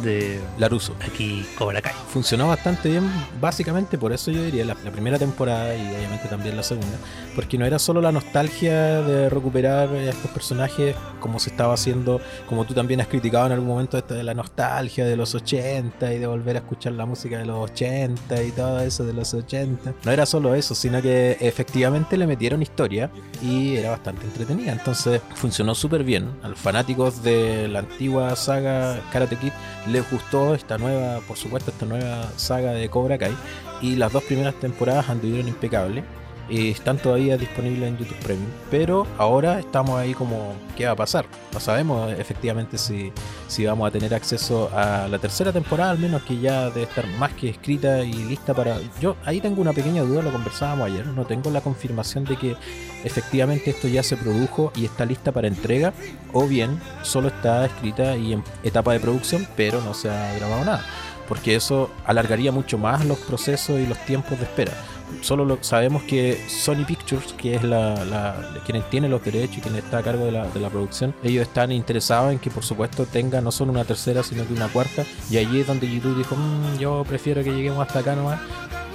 [0.03, 0.95] de Laruso.
[1.05, 1.93] aquí Cobra Kai.
[2.09, 6.55] funcionó bastante bien, básicamente por eso yo diría la, la primera temporada y obviamente también
[6.55, 6.97] la segunda,
[7.35, 12.21] porque no era solo la nostalgia de recuperar a estos personajes como se estaba haciendo,
[12.47, 16.13] como tú también has criticado en algún momento esto de la nostalgia de los 80
[16.13, 19.33] y de volver a escuchar la música de los 80 y todo eso de los
[19.33, 19.93] 80.
[20.03, 23.09] No era solo eso, sino que efectivamente le metieron historia
[23.41, 26.29] y era bastante entretenida, entonces funcionó súper bien.
[26.43, 29.51] A los fanáticos de la antigua saga Karate Kid
[29.87, 33.35] les gustó esta nueva, por supuesto, esta nueva saga de Cobra Kai.
[33.81, 36.03] Y las dos primeras temporadas anduvieron impecables.
[36.49, 38.49] Y están todavía disponibles en YouTube Premium.
[38.71, 41.25] Pero ahora estamos ahí como, ¿qué va a pasar?
[41.53, 43.11] No sabemos efectivamente si,
[43.47, 47.05] si vamos a tener acceso a la tercera temporada, al menos que ya debe estar
[47.19, 48.77] más que escrita y lista para...
[49.01, 51.05] Yo ahí tengo una pequeña duda, lo conversábamos ayer.
[51.07, 52.55] No tengo la confirmación de que
[53.03, 55.93] efectivamente esto ya se produjo y está lista para entrega.
[56.33, 60.63] O bien solo está escrita y en etapa de producción, pero no se ha grabado
[60.65, 60.85] nada
[61.27, 64.73] porque eso alargaría mucho más los procesos y los tiempos de espera.
[65.21, 69.61] Solo lo, sabemos que Sony Pictures, que es la, la- quien tiene los derechos y
[69.61, 73.39] quien está a cargo de la, producción, ellos están interesados en que por supuesto tenga
[73.41, 75.05] no solo una tercera, sino que una cuarta.
[75.29, 78.39] Y allí es donde YouTube dijo, "Mm, yo prefiero que lleguemos hasta acá nomás.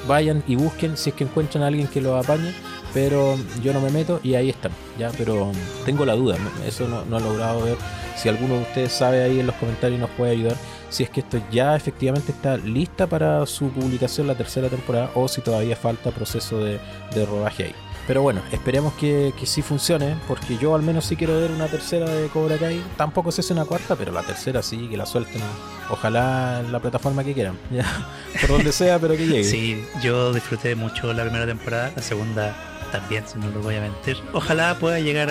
[0.06, 2.52] Vayan y busquen si es que encuentran a alguien que lo apañe,
[2.92, 4.72] pero yo no me meto y ahí están.
[4.98, 5.50] Ya, pero
[5.86, 7.76] tengo la duda, eso no, no he logrado ver.
[8.16, 10.56] Si alguno de ustedes sabe ahí en los comentarios nos puede ayudar
[10.92, 15.26] si es que esto ya efectivamente está lista para su publicación la tercera temporada o
[15.26, 16.78] si todavía falta proceso de,
[17.26, 17.74] rodaje ahí.
[18.06, 21.68] Pero bueno, esperemos que, que sí funcione, porque yo al menos sí quiero ver una
[21.68, 22.82] tercera de Cobra Kai.
[22.96, 25.40] Tampoco sé si una cuarta, pero la tercera sí, que la suelten.
[25.88, 27.56] Ojalá en la plataforma que quieran.
[28.40, 29.44] Por donde sea, pero que llegue.
[29.44, 32.56] Sí, yo disfruté mucho la primera temporada, la segunda
[32.90, 34.18] también, si no lo voy a mentir.
[34.32, 35.30] Ojalá pueda llegar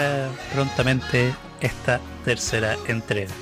[0.53, 3.33] prontamente esta tercera entrega.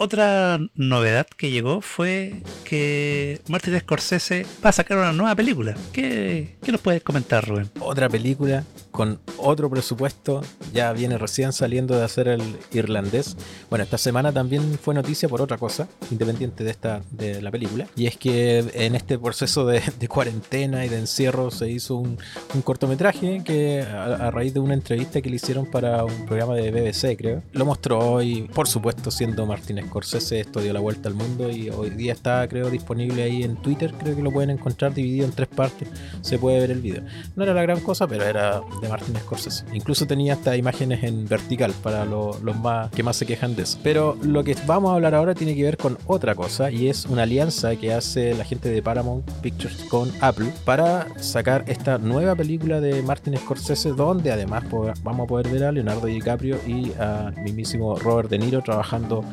[0.00, 5.74] Otra novedad que llegó fue que Martin Scorsese va a sacar una nueva película.
[5.92, 7.68] ¿Qué, qué nos puedes comentar, Rubén?
[7.80, 8.62] Otra película
[8.98, 10.40] con otro presupuesto.
[10.74, 12.42] Ya viene recién saliendo de hacer el
[12.72, 13.36] irlandés.
[13.70, 17.86] Bueno, esta semana también fue noticia por otra cosa, independiente de esta de la película.
[17.94, 22.18] Y es que en este proceso de, de cuarentena y de encierro se hizo un,
[22.52, 26.56] un cortometraje que a, a, raíz de una entrevista que le hicieron para un programa
[26.56, 31.08] de BBC, creo, lo mostró y por supuesto siendo Martin Scorsese esto dio la vuelta
[31.08, 34.50] al mundo y hoy día está creo disponible ahí en Twitter, creo que lo pueden
[34.50, 35.88] encontrar dividido en tres partes,
[36.20, 37.04] se puede ver el video.
[37.36, 39.64] No era la gran cosa, pero era de Martin Scorsese.
[39.72, 43.62] Incluso tenía hasta imágenes en vertical para lo, los más que más se quejan de
[43.62, 43.78] eso.
[43.82, 47.06] Pero lo que vamos a hablar ahora tiene que ver con otra cosa y es
[47.06, 52.34] una alianza que hace la gente de Paramount Pictures con Apple para sacar esta nueva
[52.34, 54.64] película de Martin Scorsese donde además
[55.02, 59.24] vamos a poder ver a Leonardo DiCaprio y a mismísimo Robert De Niro trabajando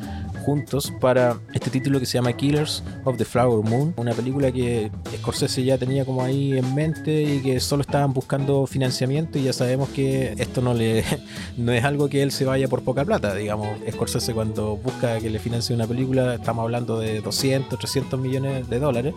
[0.46, 4.92] juntos para este título que se llama Killers of the Flower Moon, una película que
[5.16, 9.52] Scorsese ya tenía como ahí en mente y que solo estaban buscando financiamiento y ya
[9.52, 11.02] sabemos que esto no le
[11.56, 15.30] no es algo que él se vaya por poca plata, digamos, Scorsese cuando busca que
[15.30, 19.14] le financie una película estamos hablando de 200, 300 millones de dólares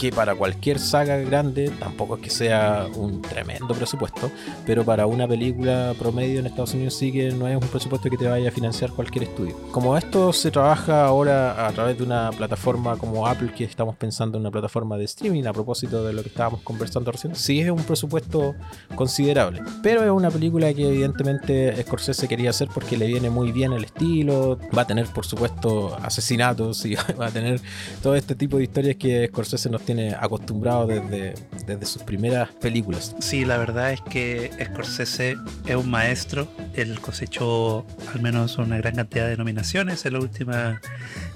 [0.00, 4.30] que para cualquier saga grande tampoco es que sea un tremendo presupuesto,
[4.64, 8.16] pero para una película promedio en Estados Unidos sí que no es un presupuesto que
[8.16, 9.54] te vaya a financiar cualquier estudio.
[9.70, 14.38] Como esto se trabaja ahora a través de una plataforma como Apple, que estamos pensando
[14.38, 17.68] en una plataforma de streaming a propósito de lo que estábamos conversando recién, sí es
[17.68, 18.54] un presupuesto
[18.94, 23.74] considerable, pero es una película que evidentemente Scorsese quería hacer porque le viene muy bien
[23.74, 27.60] el estilo, va a tener por supuesto asesinatos y va a tener
[28.02, 31.34] todo este tipo de historias que Scorsese nos tiene acostumbrado desde,
[31.66, 33.14] desde sus primeras películas.
[33.20, 35.36] Sí, la verdad es que Scorsese
[35.66, 36.48] es un maestro.
[36.74, 37.84] Él cosechó
[38.14, 40.80] al menos una gran cantidad de nominaciones en la última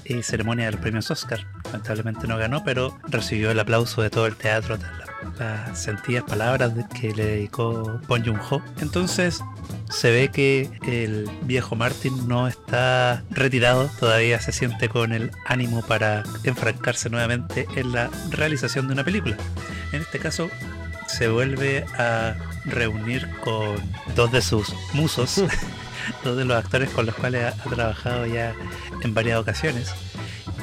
[0.05, 1.47] eh, ceremonia de los premios Oscar.
[1.65, 6.73] Lamentablemente no ganó, pero recibió el aplauso de todo el teatro, las, las sentidas palabras
[7.01, 8.63] que le dedicó Bong Joon-ho.
[8.81, 9.43] Entonces,
[9.91, 15.83] se ve que el viejo Martin no está retirado, todavía se siente con el ánimo
[15.83, 19.37] para enfrancarse nuevamente en la realización de una película.
[19.93, 20.51] En este caso,
[21.07, 22.35] se vuelve a
[22.65, 23.77] reunir con
[24.17, 25.45] dos de sus musos,
[26.25, 28.55] dos de los actores con los cuales ha, trabajado ya
[29.03, 29.93] en varias ocasiones.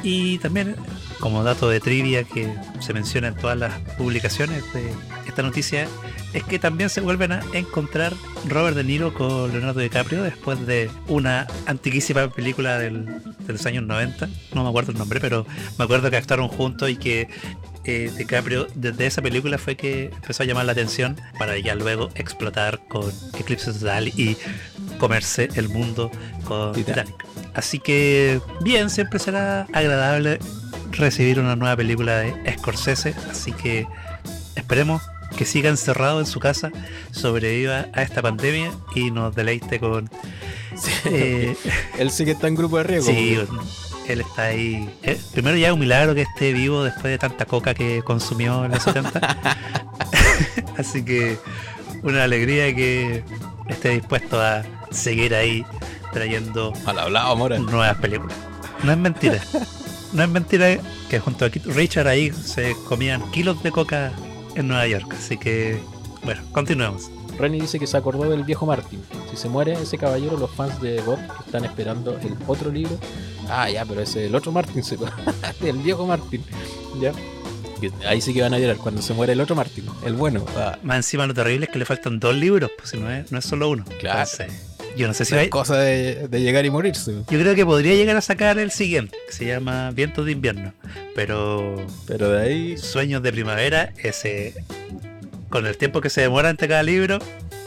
[0.04, 0.76] Y también,
[1.20, 4.92] como dato de trivia que se menciona en todas las publicaciones de
[5.28, 5.88] esta noticia,
[6.34, 8.14] es que también se vuelven a encontrar
[8.48, 12.90] Robert De Niro con Leonardo DiCaprio después de una antiquísima película de
[13.48, 14.28] los años 90.
[14.54, 15.46] No me acuerdo el nombre, pero
[15.78, 17.28] me acuerdo que actuaron juntos y que
[17.84, 22.10] eh, DiCaprio desde esa película fue que empezó a llamar la atención para ya luego
[22.14, 24.38] explotar con Eclipse Total y
[25.02, 26.12] comerse el mundo
[26.46, 27.08] con Titanic.
[27.08, 27.56] Titanic.
[27.56, 30.38] Así que bien, siempre será agradable
[30.92, 33.88] recibir una nueva película de Scorsese, así que
[34.56, 35.02] esperemos
[35.36, 36.72] que siga encerrado en su casa,
[37.10, 40.08] sobreviva a esta pandemia y nos deleite con...
[40.78, 41.58] Sí, eh,
[41.98, 43.12] él sí que está en grupo de riesgo.
[43.12, 43.40] Sí,
[44.08, 44.88] él está ahí.
[45.02, 48.66] Eh, primero ya es un milagro que esté vivo después de tanta coca que consumió
[48.66, 49.20] en los 70.
[50.78, 51.40] Así que
[52.04, 53.24] una alegría que
[53.68, 55.66] esté dispuesto a seguir ahí
[56.14, 57.60] trayendo Al hablado, Mora.
[57.60, 58.38] nuevas películas.
[58.84, 59.42] No es mentira.
[60.14, 60.78] No es mentira
[61.10, 64.12] que junto a Richard ahí se comían kilos de coca
[64.56, 65.16] en Nueva York.
[65.18, 65.80] Así que,
[66.26, 67.10] bueno, continuemos.
[67.40, 69.02] Renny dice que se acordó del viejo Martin.
[69.30, 72.98] Si se muere ese caballero, los fans de God están esperando el otro libro.
[73.50, 74.98] Ah, ya, pero ese el otro Martin, se...
[75.62, 76.44] el viejo Martin.
[77.00, 77.14] Ya.
[78.06, 80.46] Ahí sí que van a llorar cuando se muere el otro Martin, el bueno.
[80.56, 80.78] Ah.
[80.84, 83.40] Más encima lo terrible es que le faltan dos libros, pues si no es, no
[83.40, 83.86] es solo uno.
[84.00, 84.20] Claro.
[84.20, 85.50] Entonces, yo no sé si es hay...
[85.50, 87.14] cosa de, de, llegar y morirse.
[87.30, 90.74] Yo creo que podría llegar a sacar el siguiente, que se llama Vientos de invierno.
[91.16, 91.76] Pero.
[92.08, 92.78] Pero de ahí.
[92.78, 94.54] Sueños de primavera, ese.
[95.50, 97.20] Con el tiempo que se demora entre cada libro.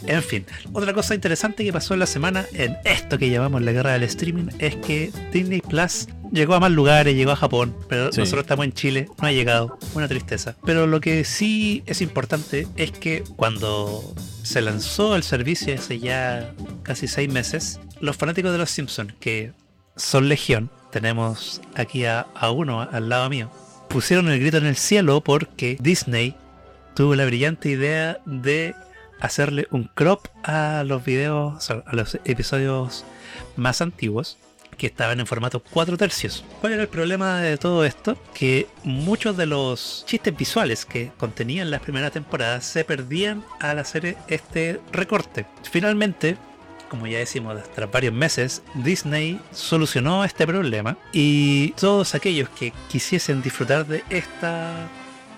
[0.07, 0.45] En fin,
[0.75, 4.03] otra cosa interesante que pasó en la semana en esto que llamamos la guerra del
[4.03, 8.21] streaming es que Disney Plus llegó a más lugares, llegó a Japón, pero sí.
[8.21, 10.57] nosotros estamos en Chile, no ha llegado, una tristeza.
[10.67, 14.15] Pero lo que sí es importante es que cuando
[14.45, 19.53] se lanzó el servicio hace ya casi seis meses, los fanáticos de los Simpsons, que
[19.97, 23.51] son legión, tenemos aquí a, a uno al lado mío,
[23.89, 26.37] pusieron el grito en el cielo porque Disney
[26.95, 28.75] tuvo la brillante idea de
[29.21, 33.05] hacerle un crop a los videos, a los episodios
[33.57, 34.37] más antiguos
[34.75, 36.45] que estaban en formato 4 tercios.
[36.61, 38.17] ¿Cuál era el problema de todo esto?
[38.35, 44.17] Que muchos de los chistes visuales que contenían las primeras temporadas se perdían al hacer
[44.29, 45.47] este recorte.
[45.71, 46.37] Finalmente,
[46.89, 53.43] como ya decimos, tras varios meses, Disney solucionó este problema y todos aquellos que quisiesen
[53.43, 54.89] disfrutar de esta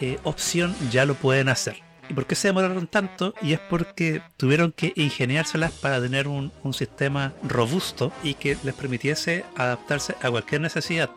[0.01, 1.86] eh, opción ya lo pueden hacer.
[2.09, 3.35] ¿Y por qué se demoraron tanto?
[3.43, 9.45] Y es porque tuvieron que ingeniárselas para tener un, sistema robusto y que les permitiese
[9.57, 11.11] adaptarse a cualquier necesidad.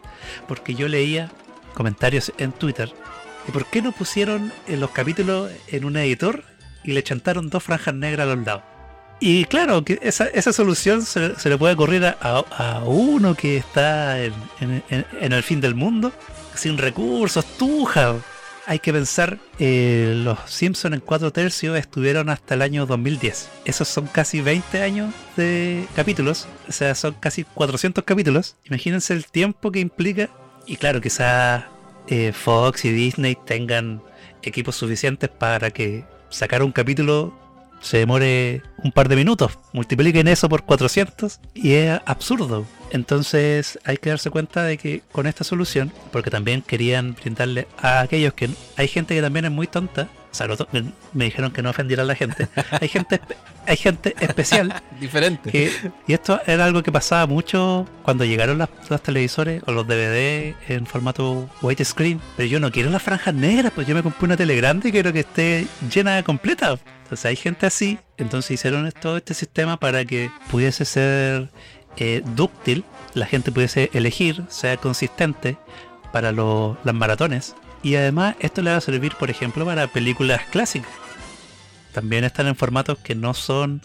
[0.47, 1.31] Porque yo leía
[1.73, 2.91] comentarios en Twitter.
[3.47, 6.43] ¿Y por qué no pusieron en los capítulos en un editor
[6.83, 8.63] y le chantaron dos franjas negras a los lados?
[9.19, 14.33] Y claro, que esa, esa solución se, le puede ocurrir a, uno que está en,
[14.61, 16.13] en, el fin del mundo,
[16.55, 18.15] sin recursos, tuja
[18.69, 23.49] hay que pensar, eh, los Simpsons en 4 tercios estuvieron hasta el año 2010.
[23.65, 28.57] Esos son casi 20 años de capítulos, o sea, son casi 400 capítulos.
[28.65, 30.29] Imagínense el tiempo que implica.
[30.67, 31.63] Y claro, quizás
[32.09, 34.03] eh, Fox y Disney tengan
[34.43, 37.33] equipos suficientes para que sacar un capítulo
[37.81, 39.57] se demore un par de minutos.
[39.73, 42.67] Multipliquen eso por 400 y es absurdo.
[42.91, 48.01] Entonces hay que darse cuenta de que con esta solución, porque también querían brindarle a
[48.01, 50.47] aquellos que hay gente que también es muy tonta, o sea,
[51.13, 52.47] me dijeron que no ofendiera a la gente.
[52.81, 53.19] Hay gente,
[53.65, 54.81] hay gente especial.
[54.99, 55.71] Diferente.
[56.07, 60.55] y esto era algo que pasaba mucho cuando llegaron las, los televisores o los DVD
[60.67, 62.21] en formato widescreen.
[62.37, 64.91] Pero yo no quiero las franjas negras, pues yo me compré una tele grande y
[64.91, 66.77] quiero que esté llena de completa.
[67.03, 67.99] Entonces hay gente así.
[68.17, 71.49] Entonces hicieron todo este sistema para que pudiese ser
[71.97, 72.83] eh, dúctil,
[73.13, 75.57] la gente pudiese elegir, sea consistente
[76.11, 77.55] para las maratones.
[77.81, 80.91] Y además esto le va a servir, por ejemplo, para películas clásicas.
[81.93, 83.81] También están en formatos que no son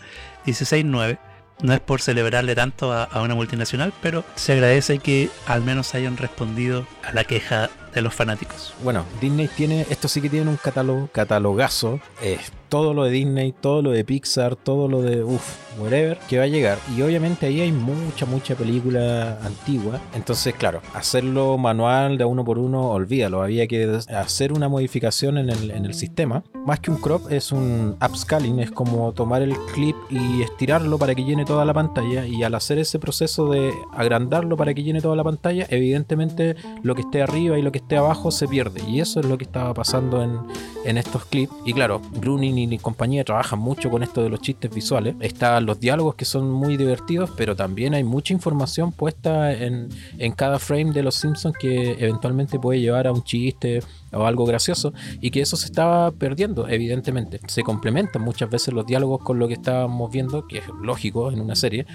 [0.46, 1.18] 16.9.
[1.62, 6.16] No es por celebrarle tanto a, una multinacional, pero se agradece que al menos hayan
[6.16, 8.74] respondido a la queja de los fanáticos.
[8.82, 12.01] Bueno, Disney tiene, esto sí que tiene un catálogo, catalogazo.
[12.22, 12.38] Eh,
[12.68, 16.45] todo lo de Disney, todo lo de Pixar, todo lo de uff, whatever, que va
[16.45, 16.78] a llegar.
[16.97, 20.01] Y obviamente ahí hay mucha, mucha película antigua.
[20.12, 23.42] Entonces, claro, hacerlo manual de uno por uno, olvídalo.
[23.42, 26.42] Había que hacer una modificación en el, en el sistema.
[26.66, 31.14] Más que un crop, es un upscaling, es como tomar el clip y estirarlo para
[31.14, 32.26] que llene toda la pantalla.
[32.26, 36.97] Y al hacer ese proceso de agrandarlo para que llene toda la pantalla, evidentemente lo
[36.97, 38.82] que esté arriba y lo que esté abajo se pierde.
[38.89, 40.39] Y eso es lo que estaba pasando en,
[40.85, 41.53] en estos clips.
[41.64, 45.14] Y claro, Bruning y compañía trabajan mucho con esto de los chistes visuales.
[45.20, 50.32] Están los diálogos que son muy divertidos, pero también hay mucha información puesta en, en
[50.32, 53.82] cada frame de los Simpsons que eventualmente puede llevar a un chiste
[54.15, 57.41] o algo gracioso y que eso se estaba perdiendo, evidentemente.
[57.47, 61.41] Se complementan muchas veces los diálogos con lo que estábamos viendo, que es lógico en
[61.41, 61.87] una serie,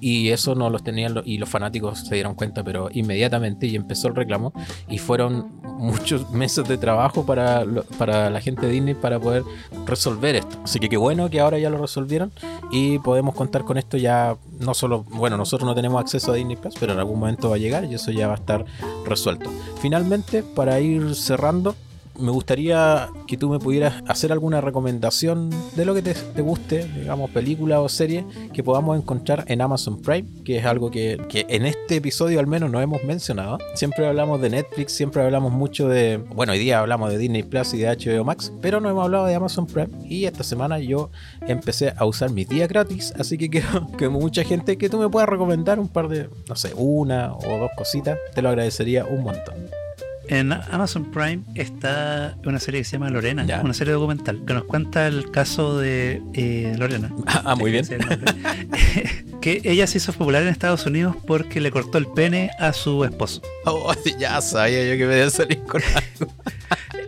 [0.00, 4.08] y eso no los tenían y los fanáticos se dieron cuenta, pero inmediatamente y empezó
[4.08, 4.52] el reclamo
[4.86, 7.64] y fueron muchos meses de trabajo para,
[7.96, 9.44] para la gente de Disney para poder
[9.86, 10.58] resolver esto.
[10.62, 12.32] Así que qué bueno que ahora ya lo resolvieron
[12.70, 16.56] y podemos contar con esto ya no solo, bueno, nosotros no tenemos acceso a Disney
[16.56, 18.64] Plus, pero en algún momento va a llegar y eso ya va a estar
[19.04, 19.50] resuelto.
[19.80, 21.74] Finalmente, para ir cerrando,
[22.18, 27.30] me gustaría que tú me pudieras hacer alguna recomendación de lo que te, guste, digamos,
[27.30, 31.66] película o serie que podamos encontrar en Amazon Prime, que es algo que, que, en
[31.66, 33.58] este episodio al menos no hemos mencionado.
[33.74, 37.74] Siempre hablamos de Netflix, siempre hablamos mucho de, bueno, hoy día hablamos de Disney Plus
[37.74, 41.10] y de HBO Max, pero no hemos hablado de Amazon Prime y esta semana yo
[41.42, 45.08] empecé a usar mis días gratis, así que quiero que mucha gente que tú me
[45.08, 49.22] puedas recomendar un par de, no sé, una o dos cositas, te lo agradecería un
[49.22, 49.83] montón.
[50.28, 54.64] En Amazon Prime está una serie que se llama Lorena, una serie documental, que nos
[54.64, 57.12] cuenta el caso de eh, Lorena.
[57.46, 57.84] Ah, muy bien.
[59.42, 63.04] que ella se hizo popular en Estados Unidos porque le cortó el pene a su
[63.04, 63.42] esposo.
[63.66, 66.32] Oh, ya sabía yo que me iba a salir con algo.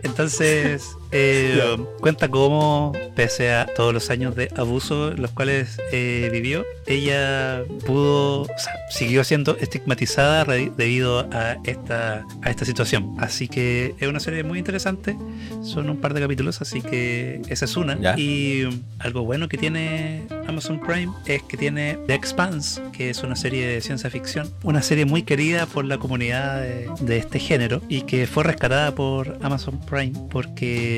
[0.03, 6.65] Entonces, eh, cuenta cómo, pese a todos los años de abuso los cuales eh, vivió,
[6.85, 13.15] ella pudo, o sea, siguió siendo estigmatizada debido a esta, a esta situación.
[13.19, 15.17] Así que es una serie muy interesante,
[15.63, 18.17] son un par de capítulos, así que esa es una.
[18.17, 18.67] Y
[18.99, 23.67] algo bueno que tiene Amazon Prime es que tiene The Expanse, que es una serie
[23.67, 28.01] de ciencia ficción, una serie muy querida por la comunidad de, de este género y
[28.01, 30.96] que fue rescatada por Amazon Prime porque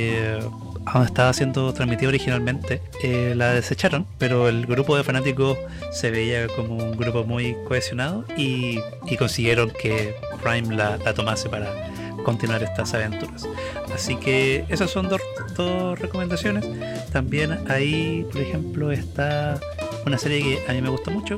[0.93, 5.57] donde estaba siendo transmitida originalmente, eh, la desecharon, pero el grupo de fanáticos
[5.91, 8.79] se veía como un grupo muy cohesionado y,
[9.17, 11.73] consiguieron que Prime la, tomase para
[12.23, 13.47] continuar estas aventuras.
[13.93, 15.21] Así que esas son dos,
[15.55, 16.65] dos recomendaciones.
[17.11, 19.59] También ahí, por ejemplo, está
[20.05, 21.37] una serie que a mí me gusta mucho,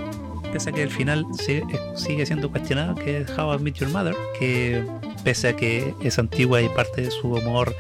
[0.52, 1.64] pese a que el final sigue,
[1.96, 4.84] sigue siendo cuestionado, que es How I Met Your Mother, que
[5.24, 7.76] pese a que es antigua y parte de su humor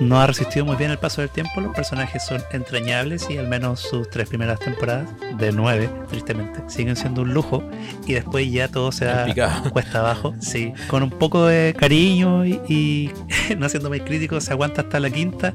[0.00, 3.48] no ha resistido muy bien el paso del tiempo, los personajes son entrañables y al
[3.48, 5.08] menos sus tres primeras temporadas,
[5.38, 7.62] de nueve, tristemente, siguen siendo un lujo
[8.06, 9.26] y después ya todo se da
[9.72, 13.10] cuesta abajo, sí, con un poco de cariño y,
[13.58, 15.54] no siendo muy crítico, se aguanta hasta la quinta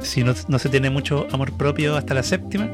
[0.00, 2.68] si no, no, se tiene mucho amor propio hasta la séptima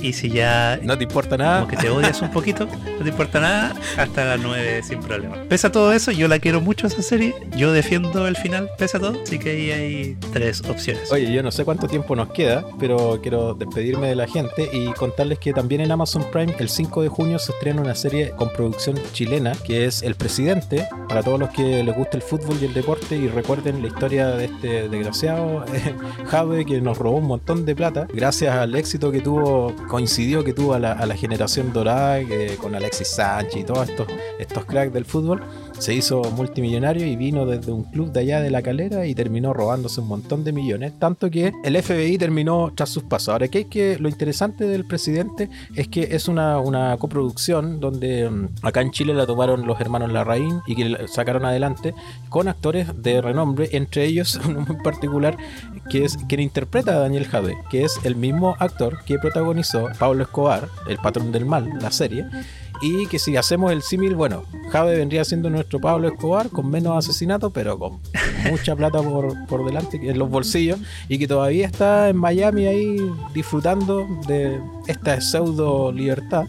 [0.00, 1.60] y si ya no te importa nada.
[1.60, 5.36] como que te odias un poquito no te importa nada hasta la nueve sin problema.
[5.48, 7.34] Pese a todo eso yo la quiero mucho esa serie.
[7.56, 11.10] Yo defiendo el final pese a todo así que ahí hay tres opciones.
[11.12, 14.86] Oye yo no sé cuánto tiempo nos queda pero quiero despedirme de la gente y
[14.92, 18.50] contarles que también en Amazon Prime el 5 de junio se estrena una serie con
[18.52, 20.88] producción chilena que es El Presidente.
[21.08, 24.28] Para todos los que les gusta el fútbol y el deporte y recuerden la historia
[24.28, 25.64] de este desgraciado
[26.26, 30.52] Jave que nos robó un montón de plata gracias al éxito que tuvo, coincidió que
[30.52, 32.20] tuvo a la, generación dorada
[32.60, 34.06] con Alexis Sánchez y todos estos,
[34.38, 35.42] estos cracks del fútbol
[35.78, 39.52] se hizo multimillonario y vino desde un club de allá de la calera y terminó
[39.52, 43.30] robándose un montón de millones, tanto que el FBI terminó tras sus pasos.
[43.30, 48.48] Ahora, que, que lo interesante del presidente es que es una, una coproducción donde mm,
[48.62, 51.94] acá en Chile la tomaron los hermanos Larraín y que sacaron adelante
[52.28, 55.36] con actores de renombre, entre ellos uno muy particular
[55.90, 60.24] que es quien interpreta a Daniel Jade, que es el mismo actor que protagonizó Pablo
[60.24, 62.26] Escobar, el patrón del mal, la serie
[62.80, 66.96] y que si hacemos el símil, bueno, Jave vendría siendo nuestro Pablo Escobar con menos
[66.96, 68.00] asesinatos, pero con
[68.50, 72.96] mucha plata por, por delante en los bolsillos y que todavía está en Miami ahí
[73.34, 76.46] disfrutando de esta pseudo libertad.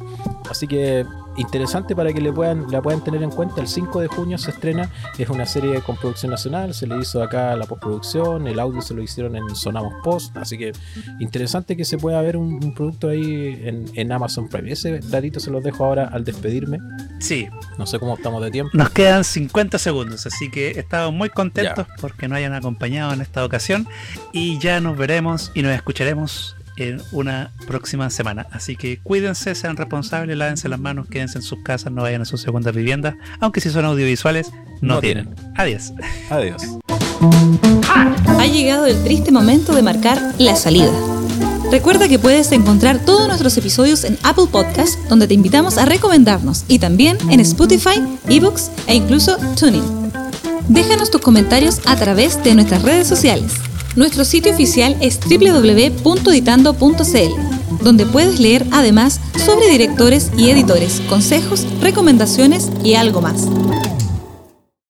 [0.49, 1.05] Así que
[1.37, 3.61] interesante para que le puedan, la puedan tener en cuenta.
[3.61, 7.23] El 5 de junio se estrena, es una serie con producción nacional, se le hizo
[7.23, 10.73] acá la postproducción, el audio se lo hicieron en Sonamos Post, así que
[11.19, 13.61] interesante que se pueda ver un, producto ahí
[13.95, 14.71] en, Amazon Prime.
[14.71, 16.79] Ese datito se los dejo ahora al despedirme.
[17.19, 17.47] Sí.
[17.77, 18.71] No sé cómo estamos de tiempo.
[18.73, 23.45] Nos quedan 50 segundos, así que estamos muy contentos porque nos hayan acompañado en esta
[23.45, 23.87] ocasión
[24.31, 28.47] y ya nos veremos y nos escucharemos en una próxima semana.
[28.51, 32.25] Así que cuídense, sean responsables, lávense las manos, quédense en sus casas, no vayan a
[32.25, 34.51] sus segundas viviendas, aunque si son audiovisuales,
[34.81, 35.33] no, tienen.
[35.55, 35.93] Adiós.
[36.29, 36.63] Adiós.
[38.39, 40.91] Ha llegado el triste momento de marcar la salida.
[41.71, 46.63] Recuerda que puedes encontrar todos nuestros episodios en Apple Podcast, donde te invitamos a recomendarnos,
[46.69, 49.83] y también en Spotify, eBooks e incluso Tuning.
[50.69, 53.53] Déjanos tus comentarios a través de nuestras redes sociales.
[53.97, 62.69] Nuestro sitio oficial es www.editando.cl, donde puedes leer además sobre directores y editores, consejos, recomendaciones
[62.83, 63.47] y algo más.